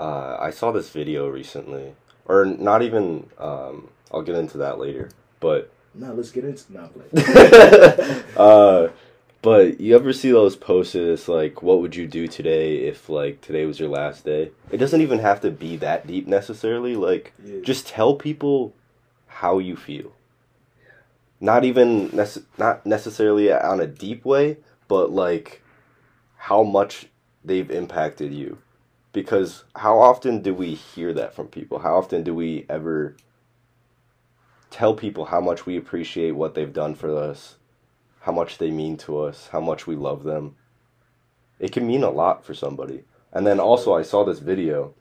uh, 0.00 0.38
I 0.40 0.50
saw 0.50 0.72
this 0.72 0.88
video 0.88 1.28
recently, 1.28 1.94
or 2.24 2.46
not 2.46 2.82
even. 2.82 3.28
Um, 3.38 3.90
I'll 4.10 4.22
get 4.22 4.34
into 4.34 4.58
that 4.58 4.78
later, 4.78 5.10
but 5.40 5.70
Now 5.94 6.12
let's 6.12 6.30
get 6.30 6.44
into 6.44 6.72
now, 6.72 6.90
uh, 8.36 8.88
but 9.42 9.78
you 9.78 9.94
ever 9.94 10.12
see 10.12 10.30
those 10.30 10.56
posts? 10.56 10.94
It's 10.94 11.28
like, 11.28 11.62
what 11.62 11.80
would 11.80 11.94
you 11.94 12.06
do 12.06 12.26
today 12.26 12.86
if 12.86 13.08
like 13.10 13.42
today 13.42 13.66
was 13.66 13.78
your 13.78 13.90
last 13.90 14.24
day? 14.24 14.52
It 14.70 14.78
doesn't 14.78 15.02
even 15.02 15.18
have 15.18 15.42
to 15.42 15.50
be 15.50 15.76
that 15.76 16.06
deep 16.06 16.26
necessarily. 16.26 16.96
Like, 16.96 17.34
yeah. 17.44 17.60
just 17.62 17.86
tell 17.86 18.14
people 18.16 18.72
how 19.26 19.58
you 19.58 19.76
feel. 19.76 20.12
Not 21.40 21.64
even 21.64 22.08
nece- 22.08 22.44
not 22.56 22.86
necessarily 22.86 23.52
on 23.52 23.80
a 23.80 23.86
deep 23.86 24.24
way, 24.24 24.56
but 24.88 25.10
like 25.10 25.62
how 26.36 26.62
much 26.62 27.06
they've 27.44 27.70
impacted 27.70 28.32
you. 28.32 28.58
Because 29.12 29.64
how 29.74 29.98
often 29.98 30.40
do 30.40 30.54
we 30.54 30.74
hear 30.74 31.12
that 31.14 31.34
from 31.34 31.48
people? 31.48 31.80
How 31.80 31.96
often 31.96 32.22
do 32.22 32.34
we 32.34 32.66
ever 32.68 33.16
tell 34.70 34.94
people 34.94 35.26
how 35.26 35.40
much 35.40 35.66
we 35.66 35.76
appreciate 35.76 36.32
what 36.32 36.54
they've 36.54 36.72
done 36.72 36.94
for 36.94 37.16
us, 37.16 37.56
how 38.20 38.32
much 38.32 38.58
they 38.58 38.70
mean 38.70 38.96
to 38.98 39.18
us, 39.18 39.48
how 39.48 39.60
much 39.60 39.86
we 39.86 39.96
love 39.96 40.22
them? 40.22 40.54
It 41.58 41.72
can 41.72 41.86
mean 41.86 42.04
a 42.04 42.10
lot 42.10 42.44
for 42.44 42.54
somebody. 42.54 43.02
And 43.32 43.46
then 43.46 43.60
also, 43.60 43.94
I 43.94 44.02
saw 44.02 44.24
this 44.24 44.38
video, 44.38 44.94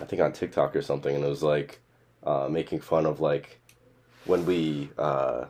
I 0.00 0.04
think 0.04 0.22
on 0.22 0.32
TikTok 0.32 0.74
or 0.76 0.82
something, 0.82 1.14
and 1.14 1.24
it 1.24 1.28
was 1.28 1.42
like 1.42 1.80
uh, 2.22 2.48
making 2.50 2.80
fun 2.80 3.06
of 3.06 3.20
like 3.20 3.60
when 4.24 4.46
we 4.46 4.90
uh, 4.98 5.46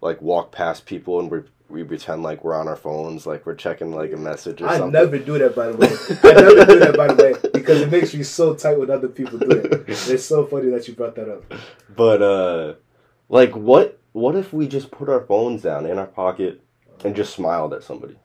like 0.00 0.20
walk 0.22 0.52
past 0.52 0.86
people 0.86 1.18
and 1.20 1.30
we 1.30 1.40
we 1.68 1.84
pretend 1.84 2.22
like 2.22 2.44
we're 2.44 2.54
on 2.54 2.66
our 2.68 2.76
phones, 2.76 3.26
like 3.26 3.44
we're 3.44 3.54
checking 3.54 3.92
like 3.92 4.12
a 4.12 4.16
message 4.16 4.62
or 4.62 4.68
I 4.68 4.78
something. 4.78 4.92
never 4.92 5.18
do 5.18 5.38
that, 5.38 5.54
by 5.54 5.66
the 5.68 5.76
way. 5.76 5.88
I 6.22 6.32
never 6.40 6.64
do 6.64 6.78
that, 6.80 6.96
by 6.96 7.12
the 7.12 7.22
way, 7.22 7.50
because 7.52 7.82
it 7.82 7.90
makes 7.90 8.14
me 8.14 8.22
so 8.22 8.54
tight 8.54 8.78
when 8.78 8.90
other 8.90 9.08
people 9.08 9.38
do 9.38 9.50
it. 9.50 9.84
It's 9.88 10.24
so 10.24 10.46
funny 10.46 10.70
that 10.70 10.88
you 10.88 10.94
brought 10.94 11.14
that 11.16 11.28
up. 11.28 11.44
But 11.94 12.22
uh 12.22 12.74
like 13.28 13.54
what 13.54 13.98
what 14.12 14.34
if 14.34 14.52
we 14.52 14.66
just 14.66 14.90
put 14.90 15.08
our 15.08 15.20
phones 15.20 15.62
down 15.62 15.84
in 15.86 15.98
our 15.98 16.06
pocket 16.06 16.62
and 17.04 17.14
just 17.14 17.34
smiled 17.34 17.74
at 17.74 17.82
somebody? 17.82 18.16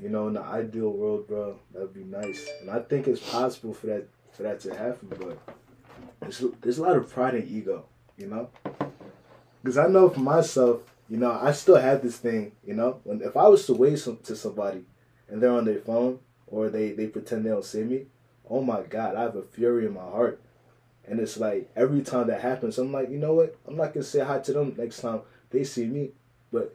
You 0.00 0.08
know, 0.08 0.28
in 0.28 0.34
the 0.34 0.42
ideal 0.42 0.90
world, 0.90 1.26
bro, 1.26 1.58
that'd 1.72 1.92
be 1.92 2.04
nice, 2.04 2.48
and 2.60 2.70
I 2.70 2.78
think 2.80 3.08
it's 3.08 3.20
possible 3.30 3.74
for 3.74 3.86
that 3.88 4.06
for 4.32 4.44
that 4.44 4.60
to 4.60 4.74
happen. 4.76 5.08
But 5.08 5.38
there's 6.20 6.44
there's 6.60 6.78
a 6.78 6.82
lot 6.82 6.96
of 6.96 7.10
pride 7.12 7.34
and 7.34 7.48
ego, 7.48 7.86
you 8.16 8.26
know, 8.28 8.48
because 9.68 9.76
I 9.76 9.86
know 9.88 10.08
for 10.08 10.20
myself, 10.20 10.80
you 11.10 11.18
know, 11.18 11.30
I 11.30 11.52
still 11.52 11.76
have 11.76 12.00
this 12.00 12.16
thing, 12.16 12.52
you 12.66 12.72
know, 12.72 13.00
when 13.04 13.20
if 13.20 13.36
I 13.36 13.48
was 13.48 13.66
to 13.66 13.74
wave 13.74 14.00
some, 14.00 14.16
to 14.24 14.34
somebody 14.34 14.84
and 15.28 15.42
they're 15.42 15.50
on 15.52 15.66
their 15.66 15.80
phone 15.80 16.20
or 16.46 16.70
they 16.70 16.92
they 16.92 17.06
pretend 17.06 17.44
they 17.44 17.50
don't 17.50 17.62
see 17.64 17.82
me, 17.84 18.06
oh 18.48 18.62
my 18.62 18.80
god, 18.80 19.14
I 19.14 19.22
have 19.22 19.36
a 19.36 19.42
fury 19.42 19.84
in 19.84 19.92
my 19.92 20.00
heart, 20.00 20.40
and 21.06 21.20
it's 21.20 21.36
like 21.36 21.68
every 21.76 22.00
time 22.00 22.28
that 22.28 22.40
happens, 22.40 22.78
I'm 22.78 22.92
like, 22.92 23.10
you 23.10 23.18
know 23.18 23.34
what, 23.34 23.56
I'm 23.66 23.76
not 23.76 23.92
gonna 23.92 24.04
say 24.04 24.20
hi 24.24 24.38
to 24.38 24.52
them 24.54 24.74
next 24.78 25.00
time 25.02 25.20
they 25.50 25.64
see 25.64 25.84
me, 25.84 26.12
but 26.50 26.74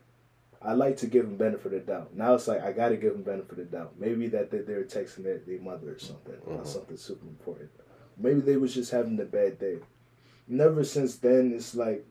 I 0.62 0.74
like 0.74 0.98
to 0.98 1.08
give 1.08 1.26
them 1.26 1.36
benefit 1.38 1.66
of 1.66 1.72
the 1.72 1.80
doubt. 1.80 2.16
Now 2.16 2.36
it's 2.36 2.48
like 2.48 2.62
I 2.64 2.74
gotta 2.74 2.96
give 2.96 3.14
them 3.14 3.24
benefit 3.24 3.52
of 3.54 3.58
the 3.58 3.64
doubt. 3.78 3.94
Maybe 3.98 4.28
that 4.28 4.52
they, 4.52 4.60
they're 4.60 4.84
texting 4.84 5.24
their, 5.24 5.40
their 5.40 5.60
mother 5.60 5.94
or 5.94 6.00
something, 6.00 6.36
or 6.46 6.58
Mhm. 6.60 6.68
something 6.68 6.98
super 6.98 7.26
important. 7.26 7.72
Maybe 8.20 8.42
they 8.42 8.58
was 8.58 8.76
just 8.76 8.92
having 8.92 9.20
a 9.20 9.26
bad 9.26 9.58
day. 9.58 9.80
Never 10.48 10.84
since 10.84 11.16
then, 11.16 11.54
it's 11.56 11.74
like 11.74 12.06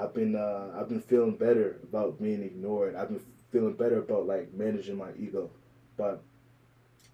I've 0.00 0.14
been 0.14 0.34
uh, 0.34 0.70
I've 0.74 0.88
been 0.88 1.02
feeling 1.02 1.36
better 1.36 1.78
about 1.82 2.20
being 2.20 2.42
ignored. 2.42 2.96
I've 2.96 3.08
been 3.08 3.20
feeling 3.52 3.74
better 3.74 3.98
about 3.98 4.26
like 4.26 4.52
managing 4.54 4.96
my 4.96 5.10
ego, 5.18 5.50
but 5.96 6.22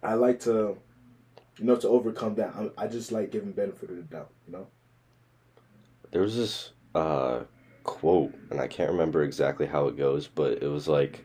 I 0.03 0.15
like 0.15 0.39
to, 0.41 0.77
you 1.59 1.65
know, 1.65 1.77
to 1.77 1.89
overcome 1.89 2.37
that. 2.37 2.55
I, 2.55 2.85
I 2.85 2.87
just 2.87 3.11
like 3.11 3.33
giving 3.33 3.53
benefit 3.53 3.91
of 3.91 3.97
the 3.97 4.03
doubt. 4.03 4.31
You 4.47 4.53
know. 4.53 4.67
There 6.13 6.23
was 6.23 6.37
this 6.37 6.71
uh 6.95 7.41
quote 7.83 8.35
and 8.51 8.61
I 8.61 8.69
can't 8.69 8.91
remember 8.91 9.25
exactly 9.25 9.67
how 9.67 9.89
it 9.89 9.97
goes, 9.97 10.29
but 10.29 10.63
it 10.63 10.69
was 10.69 10.87
like 10.87 11.25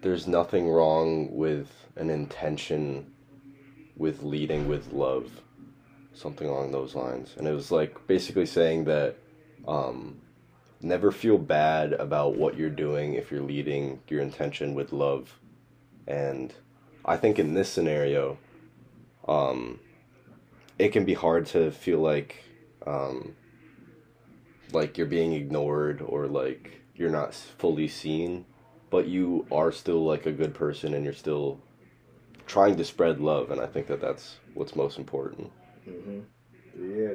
there's 0.00 0.28
nothing 0.28 0.68
wrong 0.68 1.34
with 1.34 1.72
an 1.96 2.10
intention 2.10 3.12
with 3.96 4.22
leading 4.22 4.68
with 4.68 4.92
love. 4.92 5.40
Something 6.12 6.46
along 6.48 6.70
those 6.70 6.94
lines. 6.94 7.34
And 7.36 7.48
it 7.48 7.52
was 7.52 7.72
like 7.72 8.06
basically 8.06 8.46
saying 8.46 8.84
that 8.84 9.16
um 9.66 10.20
never 10.82 11.10
feel 11.10 11.38
bad 11.38 11.92
about 11.94 12.36
what 12.36 12.56
you're 12.56 12.70
doing 12.70 13.14
if 13.14 13.30
you're 13.30 13.42
leading 13.42 14.00
your 14.08 14.20
intention 14.20 14.74
with 14.74 14.92
love. 14.92 15.38
And 16.06 16.52
I 17.04 17.16
think 17.16 17.38
in 17.38 17.54
this 17.54 17.70
scenario, 17.70 18.38
um, 19.28 19.80
it 20.78 20.90
can 20.90 21.04
be 21.04 21.14
hard 21.14 21.46
to 21.46 21.70
feel 21.70 21.98
like, 22.00 22.36
um, 22.86 23.34
like 24.72 24.98
you're 24.98 25.06
being 25.06 25.32
ignored 25.32 26.02
or 26.04 26.26
like 26.26 26.80
you're 26.96 27.10
not 27.10 27.34
fully 27.34 27.88
seen, 27.88 28.44
but 28.90 29.06
you 29.06 29.46
are 29.50 29.72
still 29.72 30.04
like 30.04 30.26
a 30.26 30.32
good 30.32 30.54
person 30.54 30.94
and 30.94 31.04
you're 31.04 31.12
still 31.12 31.60
trying 32.46 32.76
to 32.76 32.84
spread 32.84 33.20
love. 33.20 33.50
And 33.50 33.60
I 33.60 33.66
think 33.66 33.86
that 33.88 34.00
that's 34.00 34.36
what's 34.54 34.76
most 34.76 34.98
important. 34.98 35.50
hmm 35.84 36.20
Yeah. 36.78 37.14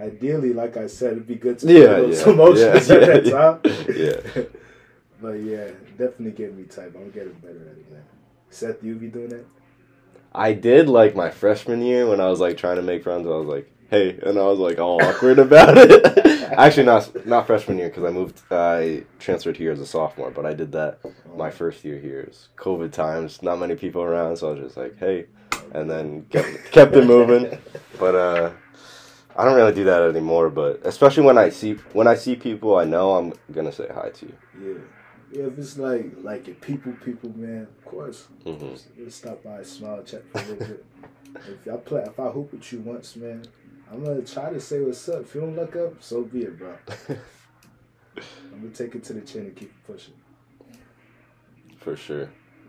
Ideally, 0.00 0.54
like 0.54 0.76
I 0.78 0.86
said, 0.86 1.12
it'd 1.12 1.26
be 1.26 1.34
good 1.34 1.58
to 1.58 1.66
Yeah, 1.66 1.96
feel 1.96 2.08
those 2.08 2.20
yeah, 2.26 2.32
emotions 2.32 2.88
yeah, 2.88 2.94
at 2.96 3.06
that 3.06 3.26
yeah, 3.26 3.32
time. 3.32 3.60
yeah. 4.36 4.42
but 5.20 5.32
yeah, 5.32 5.70
definitely 5.98 6.30
get 6.30 6.56
me 6.56 6.64
type. 6.64 6.94
I'm 6.96 7.10
getting 7.10 7.34
better 7.34 7.60
at 7.70 7.76
it, 7.76 7.92
man. 7.92 8.02
Seth, 8.48 8.82
you 8.82 8.94
be 8.94 9.08
doing 9.08 9.28
that? 9.28 9.44
I 10.34 10.54
did 10.54 10.88
like 10.88 11.14
my 11.14 11.30
freshman 11.30 11.82
year 11.82 12.06
when 12.08 12.20
I 12.20 12.30
was 12.30 12.40
like 12.40 12.56
trying 12.56 12.76
to 12.76 12.82
make 12.82 13.02
friends. 13.02 13.26
I 13.26 13.30
was 13.30 13.46
like, 13.46 13.70
"Hey," 13.90 14.18
and 14.22 14.38
I 14.38 14.44
was 14.44 14.58
like 14.58 14.78
all 14.78 15.02
awkward 15.02 15.38
about 15.38 15.76
it. 15.76 16.18
Actually, 16.52 16.86
not 16.86 17.26
not 17.26 17.46
freshman 17.46 17.78
year 17.78 17.88
because 17.88 18.04
I 18.04 18.10
moved. 18.10 18.40
I 18.50 19.04
transferred 19.18 19.56
here 19.56 19.72
as 19.72 19.80
a 19.80 19.86
sophomore, 19.86 20.30
but 20.30 20.46
I 20.46 20.54
did 20.54 20.72
that 20.72 21.00
my 21.36 21.50
first 21.50 21.84
year 21.84 21.98
here. 21.98 22.20
It 22.20 22.38
COVID 22.56 22.92
times, 22.92 23.42
not 23.42 23.58
many 23.58 23.74
people 23.74 24.02
around, 24.02 24.36
so 24.36 24.48
I 24.48 24.52
was 24.52 24.60
just 24.60 24.76
like, 24.76 24.98
"Hey," 24.98 25.26
and 25.72 25.90
then 25.90 26.26
kept 26.30 26.70
kept 26.70 26.94
it 26.96 27.06
moving. 27.06 27.58
But 27.98 28.14
uh, 28.14 28.50
I 29.36 29.44
don't 29.44 29.56
really 29.56 29.74
do 29.74 29.84
that 29.84 30.02
anymore. 30.02 30.50
But 30.50 30.80
especially 30.84 31.24
when 31.24 31.38
I 31.38 31.50
see 31.50 31.74
when 31.92 32.06
I 32.06 32.14
see 32.14 32.36
people 32.36 32.76
I 32.76 32.84
know, 32.84 33.16
I'm 33.16 33.32
gonna 33.52 33.72
say 33.72 33.88
hi 33.92 34.10
to 34.10 34.26
you. 34.26 34.34
Yeah. 34.60 34.78
Yeah, 35.32 35.44
if 35.46 35.58
it's 35.58 35.78
like 35.78 36.12
like 36.22 36.46
your 36.48 36.56
people, 36.56 36.92
people, 37.04 37.30
man, 37.36 37.68
of 37.78 37.84
course. 37.84 38.26
hmm 38.44 38.70
Just, 38.72 38.96
just 38.96 39.18
stop 39.18 39.44
by, 39.44 39.62
smile, 39.62 40.02
check 40.02 40.22
for 40.32 40.38
a 40.38 40.42
little 40.42 40.66
bit. 40.66 40.84
If 41.36 41.72
I 41.72 41.76
play, 41.76 42.02
if 42.02 42.18
I 42.18 42.28
hoop 42.28 42.52
with 42.52 42.72
you 42.72 42.80
once, 42.80 43.14
man, 43.14 43.44
I'm 43.90 44.04
gonna 44.04 44.22
try 44.22 44.50
to 44.52 44.60
say 44.60 44.80
what's 44.80 45.08
up. 45.08 45.22
If 45.22 45.34
you 45.34 45.42
don't 45.42 45.54
look 45.54 45.76
up, 45.76 46.02
so 46.02 46.22
be 46.22 46.42
it, 46.42 46.58
bro. 46.58 46.74
I'm 48.52 48.60
gonna 48.60 48.74
take 48.74 48.94
it 48.96 49.04
to 49.04 49.12
the 49.12 49.20
chin 49.20 49.42
and 49.42 49.56
keep 49.56 49.72
pushing. 49.86 50.14
For 51.78 51.96
sure. 51.96 52.28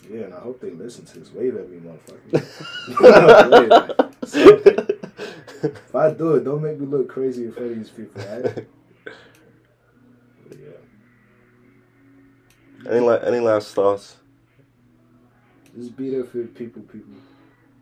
Yeah, 0.10 0.22
and 0.22 0.34
I 0.34 0.40
hope 0.40 0.62
they 0.62 0.72
listen 0.72 1.06
to 1.06 1.20
this. 1.20 1.32
Wave 1.34 1.56
at 1.58 1.70
me, 1.70 1.80
motherfucker. 1.80 3.50
Wave 3.52 3.72
at 3.72 4.00
me. 4.00 4.06
Something. 4.26 4.88
If 5.64 5.96
I 5.96 6.12
do 6.12 6.36
it, 6.36 6.44
don't 6.44 6.62
make 6.62 6.80
me 6.80 6.86
look 6.86 7.08
crazy 7.10 7.46
in 7.46 7.52
front 7.52 7.72
of 7.72 7.78
these 7.78 7.90
people, 7.90 8.22
right? 8.24 8.68
Yeah. 10.52 10.68
any 12.92 13.00
la- 13.00 13.16
any 13.16 13.40
last 13.40 13.74
thoughts? 13.74 14.18
Just 15.78 15.96
be 15.96 16.10
there 16.10 16.26
for 16.26 16.40
your 16.40 16.48
people, 16.48 16.82
people. 16.82 17.14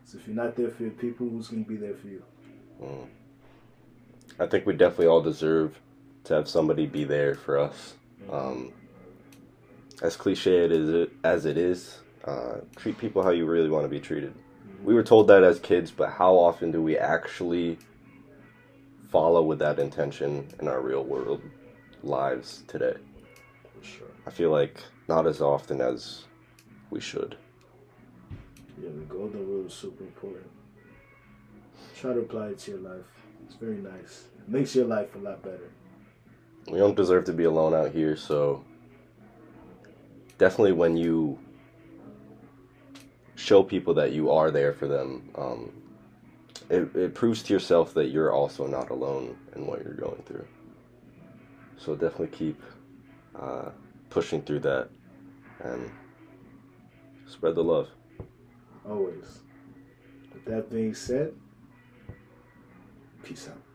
So 0.04 0.18
if 0.18 0.26
you're 0.26 0.36
not 0.36 0.54
there 0.54 0.70
for 0.70 0.84
your 0.84 0.92
people, 0.92 1.28
who's 1.28 1.48
gonna 1.48 1.62
be 1.62 1.76
there 1.76 1.94
for 1.94 2.06
you? 2.06 2.22
Mm. 2.80 3.08
I 4.38 4.46
think 4.46 4.66
we 4.66 4.74
definitely 4.74 5.08
all 5.08 5.20
deserve 5.20 5.80
to 6.24 6.34
have 6.34 6.48
somebody 6.48 6.86
be 6.86 7.04
there 7.04 7.34
for 7.34 7.58
us. 7.58 7.94
Um, 8.30 8.72
as 10.02 10.16
cliche 10.16 10.64
it 10.64 10.72
is 10.72 11.08
as 11.24 11.46
it 11.46 11.58
is, 11.58 11.98
uh, 12.24 12.58
treat 12.76 12.98
people 12.98 13.22
how 13.22 13.30
you 13.30 13.46
really 13.46 13.68
want 13.68 13.84
to 13.84 13.88
be 13.88 14.00
treated. 14.00 14.32
We 14.82 14.94
were 14.94 15.02
told 15.02 15.28
that 15.28 15.44
as 15.44 15.58
kids, 15.60 15.90
but 15.90 16.10
how 16.10 16.34
often 16.34 16.72
do 16.72 16.82
we 16.82 16.96
actually 16.96 17.78
follow 19.08 19.42
with 19.42 19.58
that 19.58 19.78
intention 19.78 20.48
in 20.58 20.68
our 20.68 20.80
real 20.80 21.04
world 21.04 21.42
lives 22.02 22.62
today? 22.66 22.94
For 23.62 23.84
sure. 23.84 24.06
I 24.26 24.30
feel 24.30 24.50
like 24.50 24.80
not 25.08 25.26
as 25.26 25.40
often 25.40 25.80
as 25.80 26.24
we 26.90 27.00
should. 27.00 27.36
Yeah, 28.82 28.90
the 28.90 29.04
golden 29.04 29.46
rule 29.46 29.66
is 29.66 29.74
super 29.74 30.04
important. 30.04 30.46
Try 31.98 32.14
to 32.14 32.20
apply 32.20 32.48
it 32.48 32.58
to 32.60 32.70
your 32.70 32.80
life. 32.80 33.04
It's 33.44 33.56
very 33.56 33.76
nice. 33.76 34.24
It 34.38 34.48
makes 34.48 34.74
your 34.74 34.86
life 34.86 35.14
a 35.14 35.18
lot 35.18 35.42
better. 35.42 35.70
We 36.70 36.78
don't 36.78 36.94
deserve 36.94 37.24
to 37.24 37.32
be 37.32 37.44
alone 37.44 37.74
out 37.74 37.92
here, 37.92 38.16
so 38.16 38.64
definitely 40.38 40.72
when 40.72 40.96
you 40.96 41.38
show 43.40 43.62
people 43.62 43.94
that 43.94 44.12
you 44.12 44.30
are 44.30 44.50
there 44.50 44.72
for 44.72 44.86
them, 44.86 45.28
um, 45.36 45.72
it, 46.68 46.94
it 46.94 47.14
proves 47.14 47.42
to 47.44 47.52
yourself 47.52 47.94
that 47.94 48.10
you're 48.10 48.32
also 48.32 48.66
not 48.66 48.90
alone 48.90 49.36
in 49.56 49.66
what 49.66 49.82
you're 49.82 49.94
going 49.94 50.22
through. 50.26 50.46
So 51.78 51.94
definitely 51.94 52.28
keep 52.28 52.62
uh, 53.38 53.70
pushing 54.10 54.42
through 54.42 54.60
that 54.60 54.90
and 55.64 55.90
spread 57.26 57.54
the 57.54 57.64
love. 57.64 57.88
Always. 58.88 59.40
With 60.32 60.44
that 60.44 60.70
being 60.70 60.94
said, 60.94 61.32
peace 63.22 63.48
out. 63.48 63.69